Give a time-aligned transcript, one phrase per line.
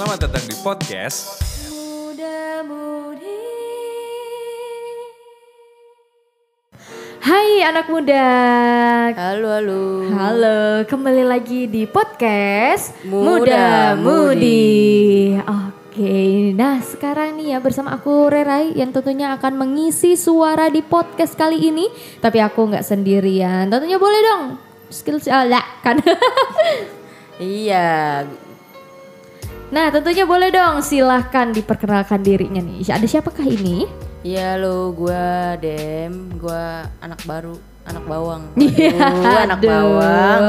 [0.00, 3.44] Selamat datang di podcast Muda Mudi.
[7.20, 8.24] Hai anak muda.
[9.12, 10.08] Halo, halo.
[10.08, 15.36] Halo, kembali lagi di podcast Muda Mudi.
[15.36, 21.36] Oke, nah sekarang nih ya bersama aku Rerai yang tentunya akan mengisi suara di podcast
[21.36, 21.92] kali ini.
[22.24, 23.68] Tapi aku nggak sendirian.
[23.68, 24.44] Tentunya boleh dong.
[24.88, 26.00] Skill ah, lah, kan.
[27.40, 28.28] Iya,
[29.70, 30.78] nah tentunya boleh dong.
[30.80, 32.86] Silahkan diperkenalkan dirinya nih.
[32.86, 33.86] Ada siapakah ini?
[34.20, 38.42] iya lo, gua Dem, gua anak baru, anak bawang.
[38.60, 38.92] Iya,
[39.48, 39.70] anak aduh.
[39.72, 40.40] bawang,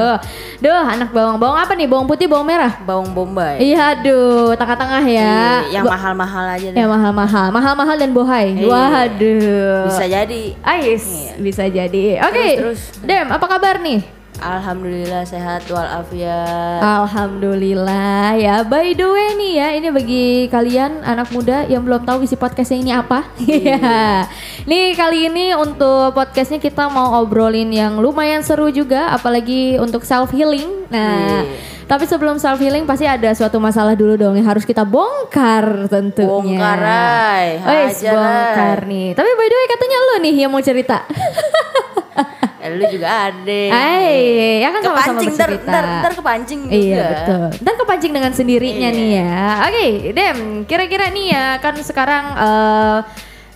[0.60, 1.36] Duh, anak bawang.
[1.40, 1.88] Bawang apa nih?
[1.88, 2.76] Bawang putih, bawang merah?
[2.82, 3.64] bawang bombay.
[3.64, 5.64] Iya, aduh, tengah-tengah ya.
[5.64, 6.76] Iya, yang mahal-mahal aja deh.
[6.76, 8.60] Ya mahal-mahal, mahal-mahal dan bohai.
[8.60, 8.68] Iya.
[8.68, 9.88] Waduh.
[9.88, 10.44] Bisa jadi.
[10.60, 11.34] Ais, Iya.
[11.40, 12.04] bisa jadi.
[12.22, 14.04] Oke, Terus, Dem, apa kabar nih?
[14.42, 16.82] Alhamdulillah sehat walafiat.
[16.82, 18.66] Alhamdulillah ya.
[18.66, 22.82] By the way nih ya, ini bagi kalian anak muda yang belum tahu isi podcastnya
[22.82, 23.30] ini apa.
[23.38, 24.26] Iya.
[24.70, 30.34] nih kali ini untuk podcastnya kita mau obrolin yang lumayan seru juga, apalagi untuk self
[30.34, 30.90] healing.
[30.90, 31.46] Nah.
[31.46, 31.70] Iya.
[31.86, 36.58] Tapi sebelum self healing pasti ada suatu masalah dulu dong yang harus kita bongkar tentunya.
[36.58, 37.48] Bongkar, Rai.
[37.62, 38.26] Wes, Hajar, Rai.
[38.26, 39.08] bongkar nih.
[39.12, 41.04] Tapi by the way katanya lu nih yang mau cerita.
[42.62, 43.62] Eh, lu juga ada.
[43.74, 45.72] Hai, ya kan sama-sama kepancing ntar, bercerita.
[45.72, 46.78] ntar, ntar kepancing juga.
[46.78, 47.46] Iya betul.
[47.60, 48.96] Dan kepancing dengan sendirinya Iya.
[48.96, 49.40] nih ya.
[49.66, 53.00] Oke, Dem, kira-kira nih ya kan sekarang eh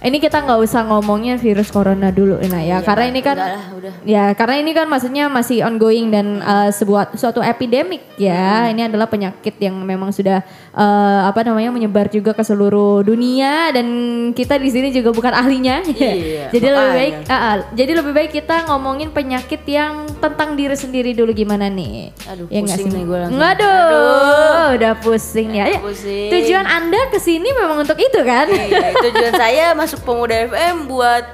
[0.06, 3.50] ini kita nggak usah ngomongnya virus corona dulu nah ya, Iya, karena ini kan udah
[3.50, 3.94] lah, udah.
[4.06, 8.68] ya karena ini kan maksudnya masih ongoing dan eh, sebuah suatu epidemik ya.
[8.68, 8.72] Hmm.
[8.76, 13.88] Ini adalah penyakit yang memang sudah eh, apa namanya menyebar juga ke seluruh dunia dan
[14.32, 15.82] kita di sini juga bukan ahlinya.
[15.96, 20.76] Iya, jadi lebih baik ah, ah, jadi lebih baik kita ngomongin penyakit yang tentang diri
[20.76, 22.12] sendiri dulu gimana nih.
[22.30, 23.42] Aduh, Ya pusing nih gue langsung.
[23.42, 25.66] Aduh, udah pusing ya.
[25.66, 26.30] Ya, Pusing.
[26.30, 28.46] Tujuan Anda ke sini memang untuk itu kan?
[28.52, 31.26] Iya, tujuan saya masuk pemuda FM buat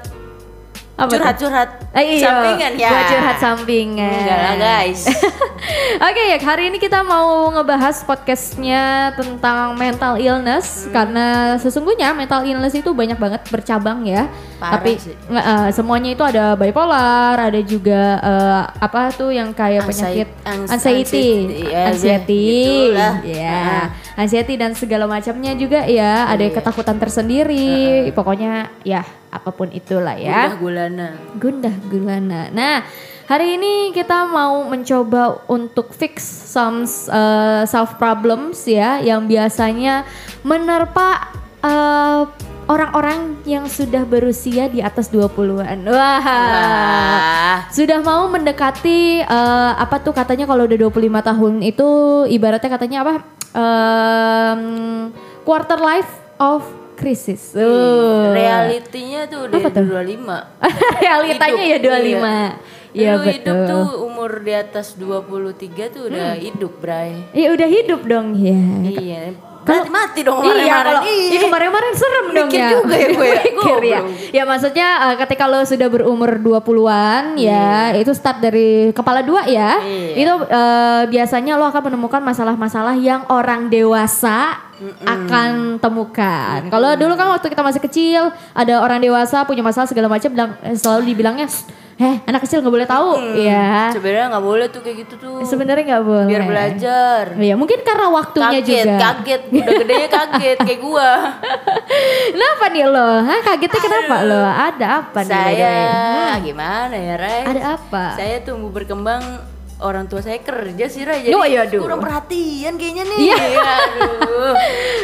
[0.94, 2.88] curhat-curhat Eh, iya, sampingan ya.
[2.88, 4.12] buat curhat sampingan.
[4.14, 5.00] Enggak lah guys.
[6.08, 10.92] Oke, ya hari ini kita mau ngebahas podcastnya tentang mental illness Hmm.
[10.94, 14.30] karena sesungguhnya mental illness itu banyak banget bercabang ya.
[14.56, 15.14] Parah Tapi sih.
[15.28, 20.78] eh, semuanya itu ada bipolar, ada juga eh, apa tuh yang kayak Anxiety- penyakit anxiety,
[21.02, 21.28] anxiety,
[21.66, 23.14] ya, anxiety, gitulah.
[23.22, 23.84] ya, Heeh.
[24.14, 26.28] Anxiety dan segala macamnya juga ya.
[26.28, 26.54] Ada Iya.
[26.58, 29.02] ketakutan tersendiri, pokoknya ya
[29.32, 30.52] apa pun itulah ya.
[30.52, 31.08] Udah gulana.
[31.40, 32.40] Gundah gulana.
[32.52, 32.84] Nah,
[33.24, 40.04] hari ini kita mau mencoba untuk fix some uh, self problems ya yang biasanya
[40.44, 41.32] menerpa
[41.64, 42.28] uh,
[42.72, 45.84] orang-orang yang sudah berusia di atas 20-an.
[45.84, 46.24] Wah.
[46.24, 47.56] Wah.
[47.68, 51.88] Sudah mau mendekati uh, apa tuh katanya kalau udah 25 tahun itu
[52.32, 53.14] ibaratnya katanya apa?
[53.52, 54.62] Um,
[55.44, 56.08] quarter life
[56.40, 56.64] of
[56.96, 57.52] crisis.
[57.52, 58.32] Uh.
[58.32, 59.84] Realitinya tuh udah Apa tuh?
[59.84, 60.24] 25.
[61.04, 62.08] Realitanya ya Hidup, 25.
[62.08, 62.44] iya.
[62.92, 63.32] Iya Lu betul.
[63.32, 67.24] hidup tuh umur di atas 23 tuh udah hidup, Bray.
[67.32, 68.60] Iya udah hidup dong ya.
[68.84, 69.51] Iya.
[69.62, 70.84] Berarti mati dong Iya kemarin-kemarin.
[70.84, 72.70] kalau iya, kemarin-kemarin serem dong Mikir ya.
[72.74, 73.40] juga ya gue ya.
[73.56, 74.00] Mikir ya.
[74.34, 79.78] Ya maksudnya eh, ketika lo sudah berumur 20-an ya, itu start dari kepala dua ya.
[79.80, 80.14] Iya.
[80.18, 84.58] Itu eh, biasanya lo akan menemukan masalah-masalah yang orang dewasa
[85.06, 86.66] akan temukan.
[86.66, 90.58] Kalau dulu kan waktu kita masih kecil, ada orang dewasa punya masalah segala macam bilang
[90.66, 91.46] eh, selalu dibilangnya,
[92.02, 93.94] "Eh, anak kecil nggak boleh tahu." Ya.
[93.94, 95.38] Sebenarnya nggak boleh tuh kayak gitu tuh.
[95.46, 96.26] Sebenarnya nggak boleh.
[96.26, 97.24] Biar belajar.
[97.38, 98.98] Iya, mungkin karena waktunya Kaget, juga.
[98.98, 99.42] kaget.
[99.54, 101.10] Udah gedenya kaget kayak gua.
[102.34, 103.10] Kenapa nih lo?
[103.22, 104.42] Hah, kagetnya kenapa lo?
[104.42, 105.30] Ada apa nih?
[105.30, 105.76] saya
[106.40, 107.42] gimana ya, Ray?
[107.46, 108.04] Ada apa?
[108.18, 109.22] Saya tumbuh berkembang
[109.82, 111.82] orang tua saya kerja sih Ray jadi iya, aduh.
[111.82, 113.18] kurang perhatian kayaknya nih.
[113.20, 113.36] Iya.
[113.60, 114.54] Aduh.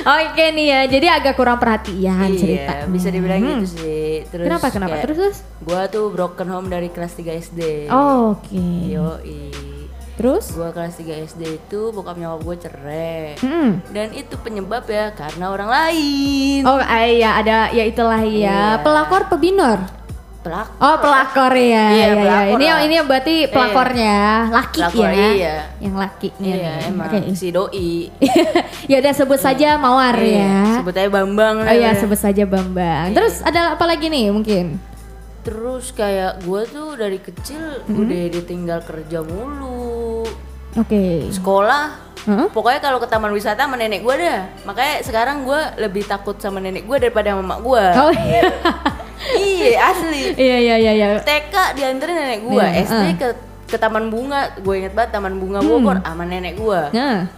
[0.22, 2.72] Oke nih ya, jadi agak kurang perhatian cerita.
[2.78, 4.22] Iya, bisa dibilang gitu sih.
[4.24, 4.94] Terus Kenapa kenapa?
[4.94, 5.36] kayak Terus terus?
[5.60, 7.60] Gua tuh broken home dari kelas 3 SD.
[7.88, 8.56] Oh, Oke.
[8.88, 9.50] Yoi.
[10.14, 10.50] Terus?
[10.50, 13.38] Gua kelas 3 SD itu bokap nyokap gue cerai.
[13.38, 13.78] Hmm.
[13.88, 16.66] Dan itu penyebab ya karena orang lain.
[16.66, 18.60] Oh iya ada ya itulah ya Iya.
[18.82, 19.97] pelakor pebinor.
[20.48, 20.68] Pelak.
[20.80, 21.60] Oh pelakor ya.
[21.60, 22.14] Iya, ya, ya.
[22.16, 24.16] pelakor Ini yang ini yang berarti pelakornya
[24.48, 25.28] laki Pelakor, ya.
[25.30, 25.56] iya.
[25.76, 26.40] Yang lakinya.
[26.48, 26.88] Iya, nih.
[26.88, 27.18] emang Oke.
[27.36, 27.92] si doi.
[28.90, 30.56] ya udah sebut saja Mawar Iya, ya.
[30.80, 31.56] Sebut aja Bambang.
[31.58, 32.00] Oh iya namanya.
[32.00, 33.12] sebut saja Bambang.
[33.12, 34.80] Terus ada apa lagi nih mungkin?
[35.38, 38.00] Terus kayak gue tuh dari kecil Hmm?
[38.00, 40.24] udah ditinggal kerja mulu.
[40.74, 41.28] Oke.
[41.28, 42.44] Sekolah Hah?
[42.52, 44.44] Pokoknya kalau ke taman wisata sama nenek gue dah.
[44.64, 47.84] Makanya sekarang gue lebih takut sama nenek gue daripada sama mak gue.
[47.96, 48.42] Oh iya.
[49.60, 50.22] iya asli.
[50.32, 51.08] Iya iya iya iya.
[51.20, 53.14] TK dianterin nenek gue, Iya, SD ah.
[53.14, 53.28] ke
[53.68, 56.80] ke taman bunga, gue inget banget taman bunga Bogor sama nenek gue.
[56.90, 57.28] Nah.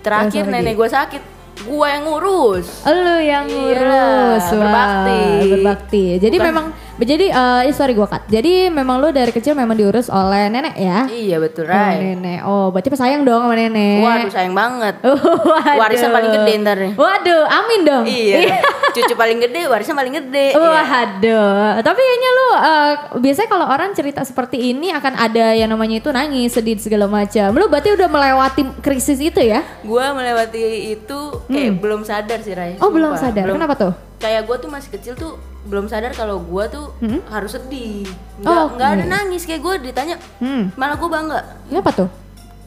[0.00, 1.22] Terakhir Terus nenek gue sakit,
[1.62, 2.66] gua yang ngurus.
[2.84, 5.22] Lu yang Iya, ngurus, Wah, berbakti.
[5.50, 6.04] berbakti.
[6.18, 6.66] Jadi Bukan- memang,
[7.02, 8.26] jadi eh eh, sorry gua kat.
[8.26, 11.06] Jadi memang lu dari kecil memang diurus oleh nenek ya?
[11.06, 12.14] Iya betul, Oh, Ray.
[12.14, 12.40] nenek.
[12.42, 14.00] Oh, berarti sayang dong sama nenek.
[14.00, 14.94] Waduh sayang banget.
[15.04, 15.76] Waduh.
[15.76, 16.92] Warisan paling gede ntar nih.
[16.94, 18.04] Waduh, amin dong.
[18.10, 18.58] Iya.
[18.90, 20.50] Cucu paling gede, warisan paling gede.
[20.50, 20.58] Iya.
[20.58, 25.96] Waduh, tapi kayaknya lu eh, biasanya kalau orang cerita seperti ini akan ada yang namanya
[25.96, 27.52] itu nangis, sedih segala macam.
[27.52, 29.62] Lu berarti udah melewati krisis itu ya?
[29.80, 30.58] Gua melewati
[30.92, 32.52] itu kayak belum sadar sih.
[32.52, 32.82] Hmm.
[32.82, 33.46] Oh, belum sadar.
[33.46, 34.09] Belum- Kenapa tuh?
[34.20, 36.92] Kayak gua tuh masih kecil tuh belum sadar kalau gua tuh
[37.26, 38.04] harus sedih.
[38.36, 38.44] Hmm?
[38.44, 39.10] Oh, Nggak, nggak ada oke.
[39.10, 40.16] nangis kayak gua ditanya.
[40.36, 40.68] Hmm.
[40.74, 41.40] Malah gua bangga.
[41.66, 42.08] Kenapa tuh?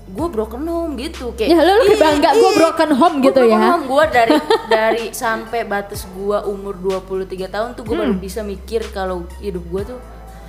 [0.05, 1.47] Gue broken home gitu kayak.
[1.47, 3.83] Ya, lu lebih "Ih, bangga ih, broken home gua gitu broken ya." home.
[3.87, 4.35] Gua dari
[4.67, 8.03] dari sampai batas gua umur 23 tahun tuh gua Hmm.
[8.03, 9.97] baru bisa mikir kalau hidup gua tuh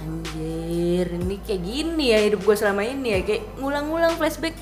[0.04, 4.54] anjir ini kayak gini ya hidup gua selama ini ya kayak ngulang-ngulang flashback.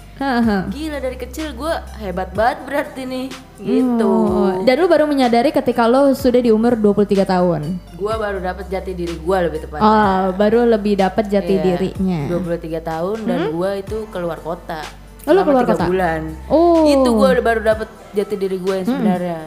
[0.70, 3.26] Gila dari kecil gua hebat banget berarti nih.
[3.58, 4.06] Gitu.
[4.06, 7.60] Oh, Dan lu baru menyadari ketika lo sudah di umur 23 tahun.
[7.94, 12.20] gua baru dapet jati diri gua lebih tepat Oh, baru lebih dapat jati Iya, dirinya.
[12.28, 14.82] 23 tahun dan gua itu keluar kota.
[15.22, 15.84] Oh, selama keluar tiga kota?
[15.86, 16.20] bulan.
[16.46, 16.82] Oh.
[16.84, 19.38] itu udah baru dapet jati diri gua yang sebenarnya.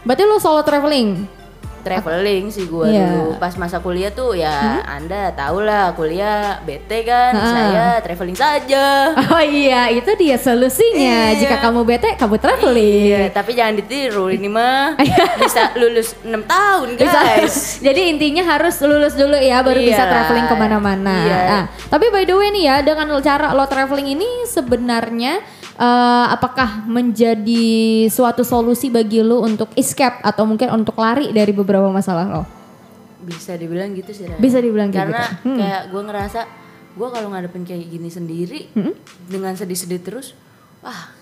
[0.00, 1.39] Berarti lu solo traveling.
[1.80, 3.06] Traveling sih gua Iya.
[3.10, 7.46] dulu pas masa kuliah tuh ya anda tau lah kuliah bete kan Ha.
[7.46, 11.32] saya traveling saja Oh iya, itu dia solusinya.
[11.32, 11.38] Iya.
[11.38, 13.04] Jika kamu bete, kamu traveling.
[13.06, 14.98] Iya, tapi jangan ditiru ini mah
[15.38, 17.10] bisa lulus 6 tahun Bisa.
[17.14, 17.54] guys.
[17.86, 20.10] Jadi intinya harus lulus dulu ya, baru bisa Iya.
[20.10, 21.14] traveling ke mana-mana.
[21.20, 21.38] Iya.
[21.46, 25.40] Nah, tapi by the way nih ya, dengan cara lo traveling ini sebenarnya
[25.80, 27.64] eh, apakah menjadi
[28.06, 32.44] suatu solusi bagi lo untuk escape atau mungkin untuk lari dari beberapa masalah lo?
[33.20, 34.24] Bisa dibilang gitu sih.
[34.24, 34.36] Ray.
[34.36, 35.44] Bisa dibilang Karena gitu.
[35.46, 35.56] Hmm.
[35.56, 36.40] kayak gue ngerasa
[36.90, 38.92] gue kalau ngadepin kayak gini sendiri Hmm?
[39.24, 40.34] dengan sedih-sedih terus,
[40.80, 41.12] wah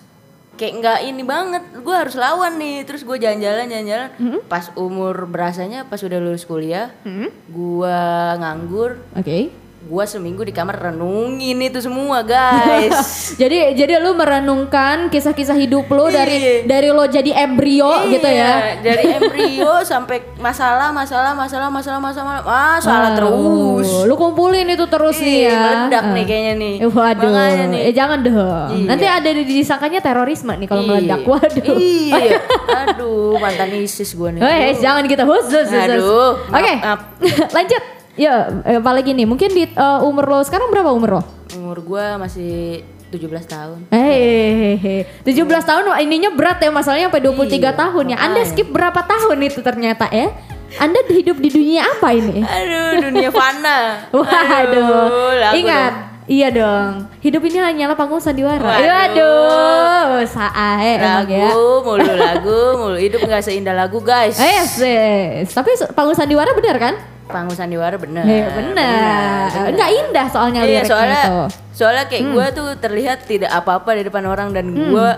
[0.55, 1.63] kayak nggak ini banget.
[1.79, 2.83] Gue harus lawan nih.
[2.83, 4.09] Terus gue jalan-jalan, jalan-jalan.
[4.17, 4.39] Hmm?
[4.45, 7.31] Pas umur berasanya pas udah lulus kuliah, Hmm?
[7.45, 7.97] gue
[8.35, 8.99] nganggur.
[9.13, 9.51] Oke.
[9.79, 12.99] Gue seminggu di kamar renungin itu semua guys.
[13.41, 16.55] jadi jadi lu merenungkan kisah-kisah hidup dari Iya.
[16.67, 18.75] dari lo jadi embrio gitu ya.
[18.75, 23.87] Iya, Dari embrio sampai masalah, masalah, masalah, masalah, masalah, masalah Ah, terus.
[24.03, 25.57] Lu kumpulin itu terus nih Iya, ya.
[25.57, 26.75] meledak nih kayaknya nih.
[26.75, 27.31] Eh, waduh.
[27.31, 27.79] Makanya nih.
[27.79, 28.69] Eh jangan dong.
[28.75, 28.83] Iya.
[28.83, 30.89] Nanti ada di disangkanya terorisme nih kalau Iya.
[30.91, 31.19] meledak.
[31.23, 31.75] Waduh.
[31.79, 32.35] Iya.
[32.83, 34.41] Aduh, mantan ISIS gue nih.
[34.43, 35.71] Oh, eh, jangan kita khusus.
[35.71, 35.87] khusus.
[35.87, 36.73] Aduh, Oke.
[37.55, 37.98] Lanjut.
[38.15, 39.25] Ya, eh, apalagi nih.
[39.25, 41.21] Mungkin di eh, umur lo sekarang berapa umur lo?
[41.53, 43.79] Umur gue masih 17 tahun.
[43.89, 48.17] Eh, 17 tahun wah, ininya berat ya masalahnya sampai 23 Iya, tahun ya.
[48.19, 50.29] Anda skip berapa tahun itu ternyata ya?
[50.77, 52.45] Anda hidup di dunia apa ini?
[52.45, 54.05] Aduh, dunia fana.
[54.13, 55.93] Waduh, ingat.
[55.93, 56.07] dong.
[56.29, 57.09] Iya dong.
[57.19, 58.61] Hidup ini hanyalah panggung sandiwara.
[58.61, 58.85] Waduh.
[58.85, 61.49] Waduh, sae emang Lagu ya.
[61.81, 64.37] mulu lagu mulu hidup nggak seindah lagu guys.
[64.37, 65.49] Eh, yes.
[65.49, 66.93] Tapi se- panggung sandiwara benar kan?
[67.29, 68.25] Panggung sandiwara bener.
[68.25, 69.69] Eh, benar.
[69.69, 71.39] Enggak indah soalnya Iya liriknya soalnya itu.
[71.71, 75.09] soalnya kayak gue tuh terlihat tidak apa-apa di depan orang dan gue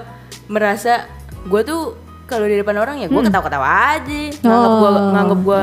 [0.47, 1.07] merasa
[1.41, 4.21] gue tuh kalau di depan orang ya gue ketawa-ketawa aja.
[4.37, 5.61] Nganggap gue Oh, nganggap gue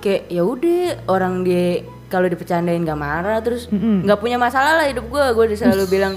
[0.00, 5.04] kayak ya udah orang dia kalau dipecandain gak marah terus nggak punya masalah lah hidup
[5.04, 6.14] gue gue selalu bilang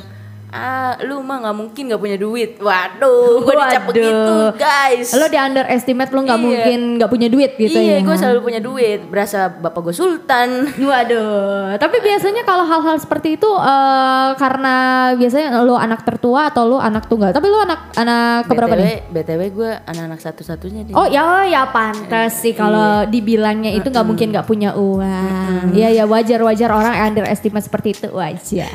[0.53, 3.89] ah lu mah nggak mungkin nggak punya duit waduh gue dicap Waduh.
[3.89, 6.45] begitu guys Lo di underestimate lo nggak Iya.
[6.45, 8.05] mungkin nggak punya duit gitu iya ya.
[8.05, 13.49] gue selalu punya duit berasa bapak gue sultan Waduh, tapi biasanya kalau hal-hal seperti itu
[13.49, 14.75] eh, karena
[15.15, 17.31] biasanya lo anak tertua atau lo anak tunggal.
[17.31, 18.97] Tapi lo anak anak keberapa btw nih?
[19.09, 24.05] btw gue anak-anak satu-satunya nih Oh ya, oh, ya pantas sih kalau dibilangnya itu nggak
[24.05, 25.73] mungkin nggak punya uang.
[25.73, 28.69] Iya ya wajar wajar orang underestimate seperti itu wajar.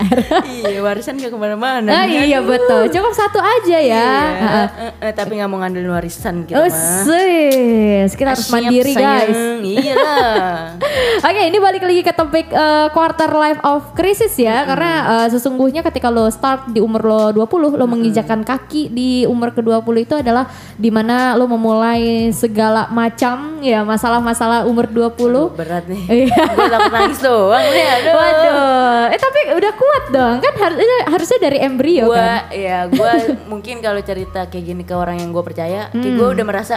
[0.48, 3.84] iya warisan gak ke mana-mana Ah, iya betul, cukup satu aja ya.
[3.84, 4.66] Iya, Heeh.
[4.80, 9.08] eh, eh, tapi nggak mau ngandelin warisan kita Oh sis, kita harus Siap, mandiri sayang.
[9.28, 9.38] guys.
[9.60, 10.48] Iya lah.
[11.28, 15.82] Oke, ini balik lagi ke topik eh, quarter life of crisis ya, karena eh, sesungguhnya
[15.82, 20.46] ketika lo start di umur lo 20, lo menginjakan kaki di umur ke-20 itu adalah
[20.74, 25.54] di mana lo memulai segala macam ya masalah-masalah umur 20.
[25.54, 26.02] Berat nih.
[26.26, 26.42] Iya.
[26.48, 27.86] Gue takut nangis doang nih.
[27.88, 28.12] Aduh.
[28.14, 32.40] Waduh, eh tapi udah kuat dong, kan harusnya harusnya dari embrio Gua kan.
[32.50, 33.12] ya gue
[33.50, 36.16] mungkin kalau cerita kayak gini ke orang yang gue percaya, kayak Hmm.
[36.16, 36.74] gue udah merasa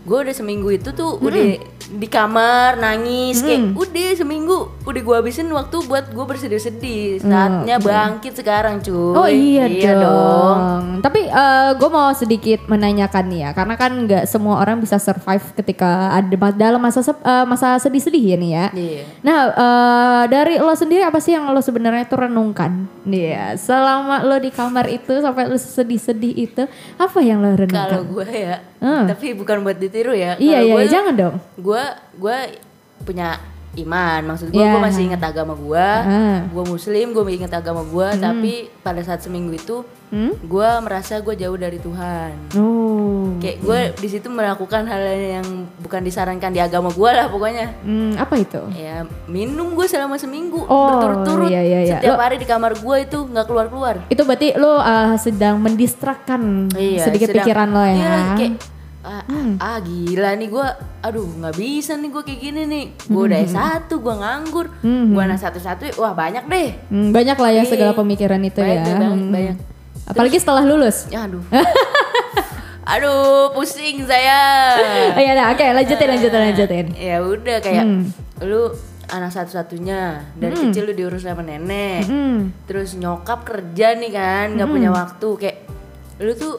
[0.00, 1.60] gue udah seminggu itu tuh udah
[1.92, 3.46] di kamar nangis Hmm.
[3.46, 9.16] kayak udah seminggu udah gue habisin waktu buat gue bersedih-sedih saatnya bangkit sekarang cuy Hmm,
[9.16, 9.66] Oh iya,
[9.96, 10.60] dong.
[11.00, 11.20] Tapi
[11.72, 16.30] gue mau sedikit menanyakan nih ya, karena kan nggak semua orang bisa survive ketika ada
[16.52, 18.66] dalam masa eh, masa sedih-sedih ya nih ya.
[18.72, 19.02] Iya.
[19.20, 22.86] Nah eh, dari lo sendiri apa sih yang lo sebenarnya tuh renungkan?
[23.02, 26.62] Iya, selama lo di kamar itu sampai lo sedih-sedih itu,
[26.96, 28.00] apa yang lo kalau renungkan?
[28.06, 29.04] gue ya Hmm.
[29.04, 31.34] tapi bukan buat ditiru ya Iya Kalau iya gue- jangan dong.
[31.54, 31.79] gue
[32.14, 32.36] gue
[33.00, 33.38] punya
[33.72, 34.74] iman maksud gue Iya.
[34.74, 36.42] gue masih ingat agama gue Ah.
[36.44, 39.76] gue muslim gue ingat agama gue tapi pada saat seminggu itu
[40.10, 40.34] Hmm?
[40.34, 43.38] gue merasa gue jauh dari Tuhan Oh.
[43.38, 45.46] kayak gue di situ melakukan hal yang
[45.78, 48.58] bukan disarankan di agama gue lah pokoknya Hmm, apa itu?
[48.74, 51.94] ya minum gue selama seminggu Oh, berturut-turut iya, iya, iya.
[51.96, 55.62] setiap Lo- hari di kamar gue itu nggak keluar keluar Itu berarti lo uh, sedang
[55.62, 57.94] mendistrakkan sedikit sedang- pikiran lo ya.
[57.94, 58.52] iya, kayak
[59.02, 59.24] ah,
[59.56, 60.66] ah, gila nih gue
[61.00, 65.10] aduh nggak bisa nih gue kayak gini nih gue udah S1 gue nganggur Hmm.
[65.10, 67.70] gue anak satu-satu wah banyak deh Hmm, banyak lah ya Iya.
[67.70, 68.94] segala pemikiran itu Banyak ya.
[68.94, 69.30] banyak, Hmm.
[69.30, 69.56] banyak.
[70.06, 71.06] Apalagi setelah lulus.
[71.06, 71.40] ya aduh
[72.86, 74.74] aduh pusing saya
[75.14, 76.86] Oh iya, dah, oke lanjutin lanjutin lanjutin.
[76.92, 78.10] ya udah kayak Hmm.
[78.42, 78.72] lu
[79.06, 80.00] anak satu-satunya
[80.34, 82.50] dari kecil lu diurus sama nenek Hmm.
[82.64, 85.56] terus nyokap kerja nih kan nggak punya waktu kayak
[86.18, 86.54] lu tuh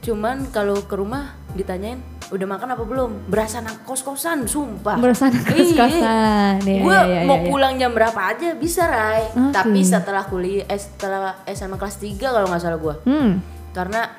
[0.00, 1.96] cuman kalau ke rumah ditanyain
[2.28, 6.60] udah makan apa belum berasa anak kos-kosan sumpah Berusaha kos-kosan.
[6.60, 7.48] Iya, gue iya, iya, mau iya.
[7.48, 9.52] pulang jam berapa aja bisa Rai Oke.
[9.54, 13.40] tapi setelah kuliah eh, setelah SMA kelas 3 kalau nggak salah gue Hmm.
[13.72, 14.12] karena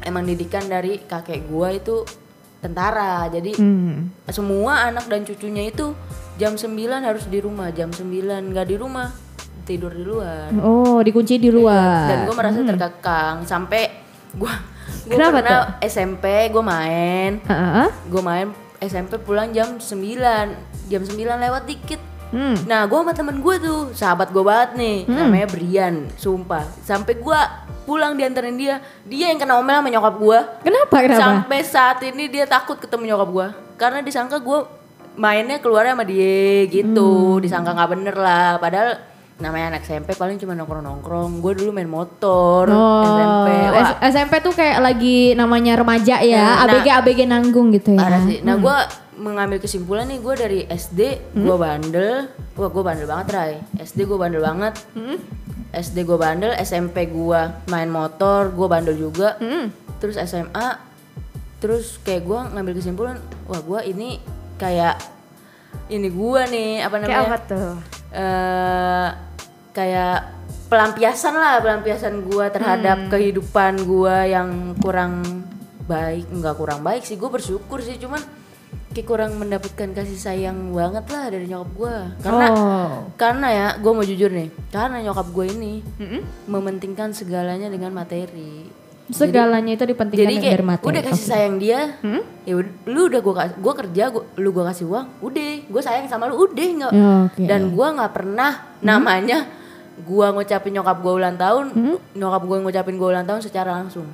[0.00, 1.96] emang didikan dari kakek gue itu
[2.56, 4.14] tentara jadi Hmm.
[4.26, 5.90] semua anak dan cucunya itu
[6.36, 6.70] jam 9
[7.02, 8.06] harus di rumah jam 9
[8.46, 9.10] nggak di rumah
[9.60, 12.06] tidur di luar Oh, dikunci di luar.
[12.06, 13.90] dan gue merasa terkekang sampai
[14.32, 14.54] gue
[15.06, 17.88] gue Kenapa pernah SMP gue main Heeh.
[18.08, 18.48] gue main
[18.80, 19.84] SMP pulang jam 9
[20.88, 22.54] jam 9 lewat dikit Hmm.
[22.62, 26.62] Nah, gue sama temen gue tuh, sahabat gue banget nih, namanya Brian, sumpah.
[26.86, 27.40] Sampai gue
[27.82, 30.38] pulang diantarin dia, dia yang kena omel sama nyokap gue.
[30.62, 31.18] Kenapa kenapa?
[31.18, 34.62] Sampai saat ini dia takut ketemu nyokap gue, karena disangka gue
[35.18, 38.62] mainnya keluar sama dia gitu, disangka nggak bener lah.
[38.62, 39.09] Padahal
[39.40, 41.40] namanya anak SMP paling cuma nongkrong-nongkrong.
[41.40, 43.48] Gue dulu main motor Oh, SMP.
[43.72, 48.00] Wah, SMP tuh kayak lagi namanya remaja ya, Nah, ABG ABG nanggung gitu ya.
[48.04, 48.38] Parah sih.
[48.44, 48.76] Nah gue
[49.20, 51.00] mengambil kesimpulan nih gue dari SD
[51.36, 53.52] gue bandel, wah gue bandel banget Ray.
[53.80, 54.74] SD gue bandel banget.
[55.70, 59.36] SD gue bandel, SMP gue main motor, gue bandel juga.
[60.00, 60.80] Terus SMA,
[61.60, 64.16] terus kayak gue ngambil kesimpulan, wah gue ini
[64.56, 64.96] kayak
[65.92, 67.38] ini gue nih apa namanya?
[67.44, 67.99] tuh?
[68.10, 69.08] Eh
[69.70, 70.18] kayak
[70.66, 75.22] pelampiasan lah pelampiasan gua terhadap kehidupan gua yang kurang
[75.86, 76.26] baik.
[76.30, 77.98] Nggak kurang baik sih gue bersyukur sih.
[77.98, 78.22] Cuman
[78.90, 81.96] kayak kurang mendapatkan kasih sayang banget lah dari nyokap gua.
[82.18, 82.90] Karena Oh.
[83.14, 85.72] karena ya gue mau jujur nih karena nyokap gue ini
[86.46, 88.66] mementingkan segalanya dengan materi
[89.10, 90.86] Segalanya itu dipentingkan jadi kayak dari materi.
[90.86, 91.28] udah kasih Oke.
[91.28, 91.80] sayang dia
[92.40, 96.06] ya ud- lu udah gue gua kerja gua, lu gue kasih uang udah gue sayang
[96.06, 97.42] sama lu udah nggak Ya, oke.
[97.44, 99.38] dan gue nggak pernah namanya
[99.98, 101.64] gue ngucapin nyokap gue ulang tahun
[102.12, 104.06] nyokap gue ngucapin gue ulang tahun secara langsung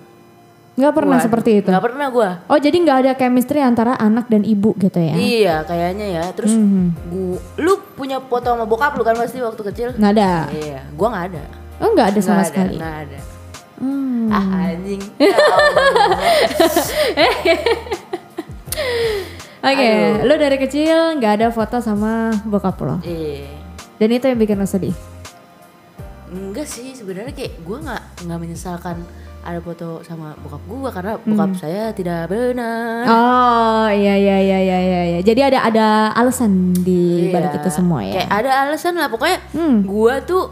[0.75, 1.69] Nggak pernah Waduh, seperti itu.
[1.69, 5.15] nggak pernah gue Oh jadi nggak ada chemistry antara anak dan ibu gitu ya?
[5.15, 6.85] iya kayaknya ya terus Mhm.
[7.07, 10.33] gua, lu punya foto sama bokap lu kan pasti waktu kecil Nggak ada.
[10.51, 11.45] iya gue nggak ada
[11.77, 12.77] Oh nggak ada sama Nggak sekali.
[12.77, 13.19] nggak ada
[13.77, 14.29] Hmm.
[14.29, 15.03] ah anjing
[17.17, 17.57] Ya.
[19.65, 19.89] Oke,
[20.23, 22.97] lu dari kecil nggak ada foto sama bokap lo.
[23.03, 23.51] iya
[23.97, 24.95] Dan itu yang bikin lo sedih.
[26.29, 29.01] Enggak sih sebenarnya kayak gue nggak nggak menyesalkan
[29.41, 33.07] ada foto sama bokap gue karena bokap saya tidak benar.
[33.07, 35.01] Oh iya iya iya iya iya.
[35.09, 35.19] iya.
[35.21, 37.59] Jadi ada ada alasan di balik Iya.
[37.59, 38.23] itu semua ya.
[38.23, 39.83] Kayak ada alasan lah pokoknya Hmm.
[39.83, 40.45] gue tuh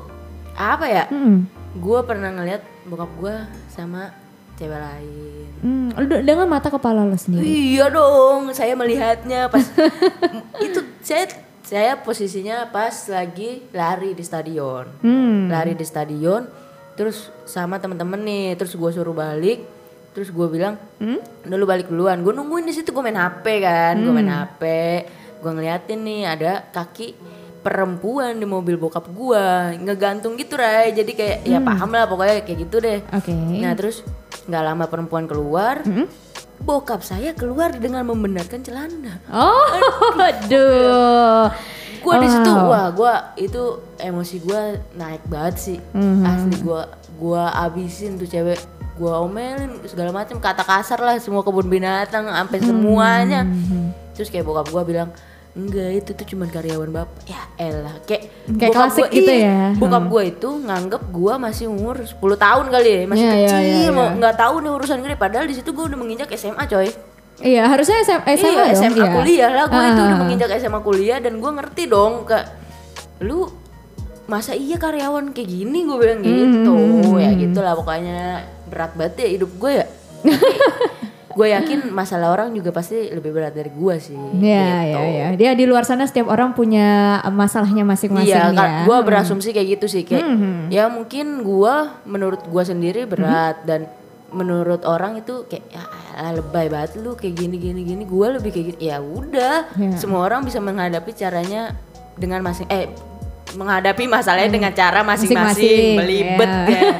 [0.54, 1.04] apa ya?
[1.06, 1.44] Hmm.
[1.76, 3.36] Gue pernah ngeliat bokap gue
[3.72, 4.12] sama
[4.54, 5.48] cewek lain.
[5.60, 5.88] Hmm,
[6.22, 7.42] dengan mata kepala lo sendiri.
[7.42, 9.66] Iya dong, saya melihatnya pas
[10.66, 11.26] itu saya
[11.64, 14.86] saya posisinya pas lagi lari di stadion.
[15.02, 15.50] Hmm.
[15.50, 16.64] lari di stadion
[16.94, 19.66] terus sama temen-temen nih terus gue suruh balik
[20.14, 21.50] terus gue bilang hmm?
[21.50, 24.62] udah lu balik duluan gue nungguin di situ gue main hp kan gue main hp
[25.42, 27.18] gue ngeliatin nih ada kaki
[27.64, 29.44] perempuan di mobil bokap gue
[29.80, 30.92] ngegantung gitu Ray.
[30.92, 33.00] Jadi kayak ya paham lah pokoknya kayak gitu deh.
[33.11, 33.33] Oke.
[33.33, 34.04] nah terus
[34.44, 36.04] nggak lama perempuan keluar Hmm?
[36.54, 39.18] bokap saya keluar dengan membenarkan celana.
[39.26, 41.49] Oh, aduh.
[41.99, 43.62] gue di situ wah gue itu
[43.97, 44.61] emosi gue
[44.94, 45.78] naik banget sih.
[45.90, 46.23] Mhm.
[46.23, 46.83] asli gue
[47.16, 48.61] gue abisin tuh cewek.
[48.94, 53.42] Gue omelin segala macam kata kasar lah semua kebun binatang sampai semuanya.
[54.12, 55.11] Terus kayak bokap gue bilang
[55.54, 59.78] enggak itu tuh cuman karyawan bapak ya elah kayak Kayak klasik gitu iya, ya.
[59.78, 63.62] bokap gue itu nganggep gue masih umur 10 tahun kali ya masih Iya, iya, kecil
[63.80, 64.16] iya, mau iya.
[64.16, 66.90] nggak tahu nih urusan gede padahal di situ gue udah menginjak SMA coy
[67.37, 68.75] Iya harusnya SM, SMA iya dong.
[68.76, 69.11] SMA iya.
[69.12, 70.20] kuliah lah gue itu udah Ah.
[70.20, 72.38] menginjak SMA kuliah dan gue ngerti dong ke
[73.20, 73.46] lu
[74.25, 77.14] masa iya karyawan kayak gini gue bilang gitu Hmm.
[77.16, 79.87] ya gitulah pokoknya berat banget ya hidup gue ya
[81.34, 84.46] gue yakin masalah orang juga pasti lebih berat dari gue sih Iya, gitu.
[84.96, 85.26] iya, iya.
[85.34, 86.86] Dia di luar sana setiap orang punya
[87.28, 88.54] masalahnya masing-masing Iya, ya.
[88.54, 90.66] kan gue berasumsi kayak gitu sih kayak Hmm.
[90.68, 91.74] ya mungkin gue
[92.04, 93.90] menurut gue sendiri berat dan
[94.30, 95.82] menurut orang itu kayak ya
[96.32, 99.94] lebay banget lu kayak gini gini gini gue lebih kayak gitu ya udah Iya.
[99.94, 101.74] semua orang bisa menghadapi caranya
[102.14, 102.90] dengan masing eh
[103.54, 105.99] menghadapi masalahnya dengan cara masing-masing.
[105.99, 106.70] Belibet iya.
[106.70, 106.92] ya.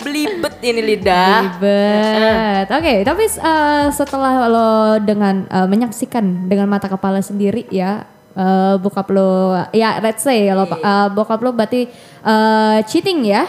[0.00, 1.38] Belibet ini lidah.
[1.46, 2.66] Ribet.
[2.68, 9.08] Oke, tapi uh, setelah lo dengan uh, menyaksikan dengan mata kepala sendiri ya, uh, bokap
[9.10, 11.90] lo, ya let's say lo uh, bokap lo berarti
[12.22, 13.48] uh, cheating ya,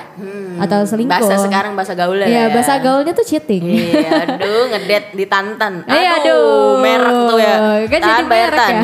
[0.57, 1.11] atau selingkuh.
[1.11, 3.63] bahasa sekarang bahasa gaul Iya, ya bahasa gaulnya tuh cheating.
[3.65, 5.73] Iya, aduh ngedet ditantan.
[5.91, 6.79] Iya, aduh.
[6.79, 7.55] merek tuh ya.
[7.85, 8.73] Kan jadi Tahan bayar merek tan.
[8.73, 8.83] ya.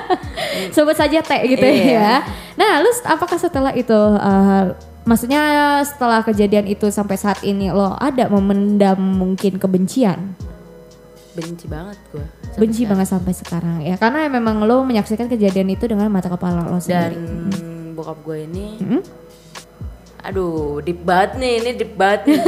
[0.74, 1.98] Sebut saja teh gitu Iya.
[1.98, 2.12] ya.
[2.54, 5.42] Nah, lu apakah setelah itu uh, maksudnya
[5.82, 10.34] setelah kejadian itu sampai saat ini lo ada memendam mungkin kebencian?
[11.34, 12.22] Benci banget gua.
[12.56, 13.94] Benci banget sampai sekarang ya.
[13.94, 17.16] Karena memang lo menyaksikan kejadian itu dengan mata kepala lo Dan sendiri.
[17.92, 19.02] bokap gue ini, Hmm?
[20.20, 22.40] aduh, deep banget nih, ini deep banget nih.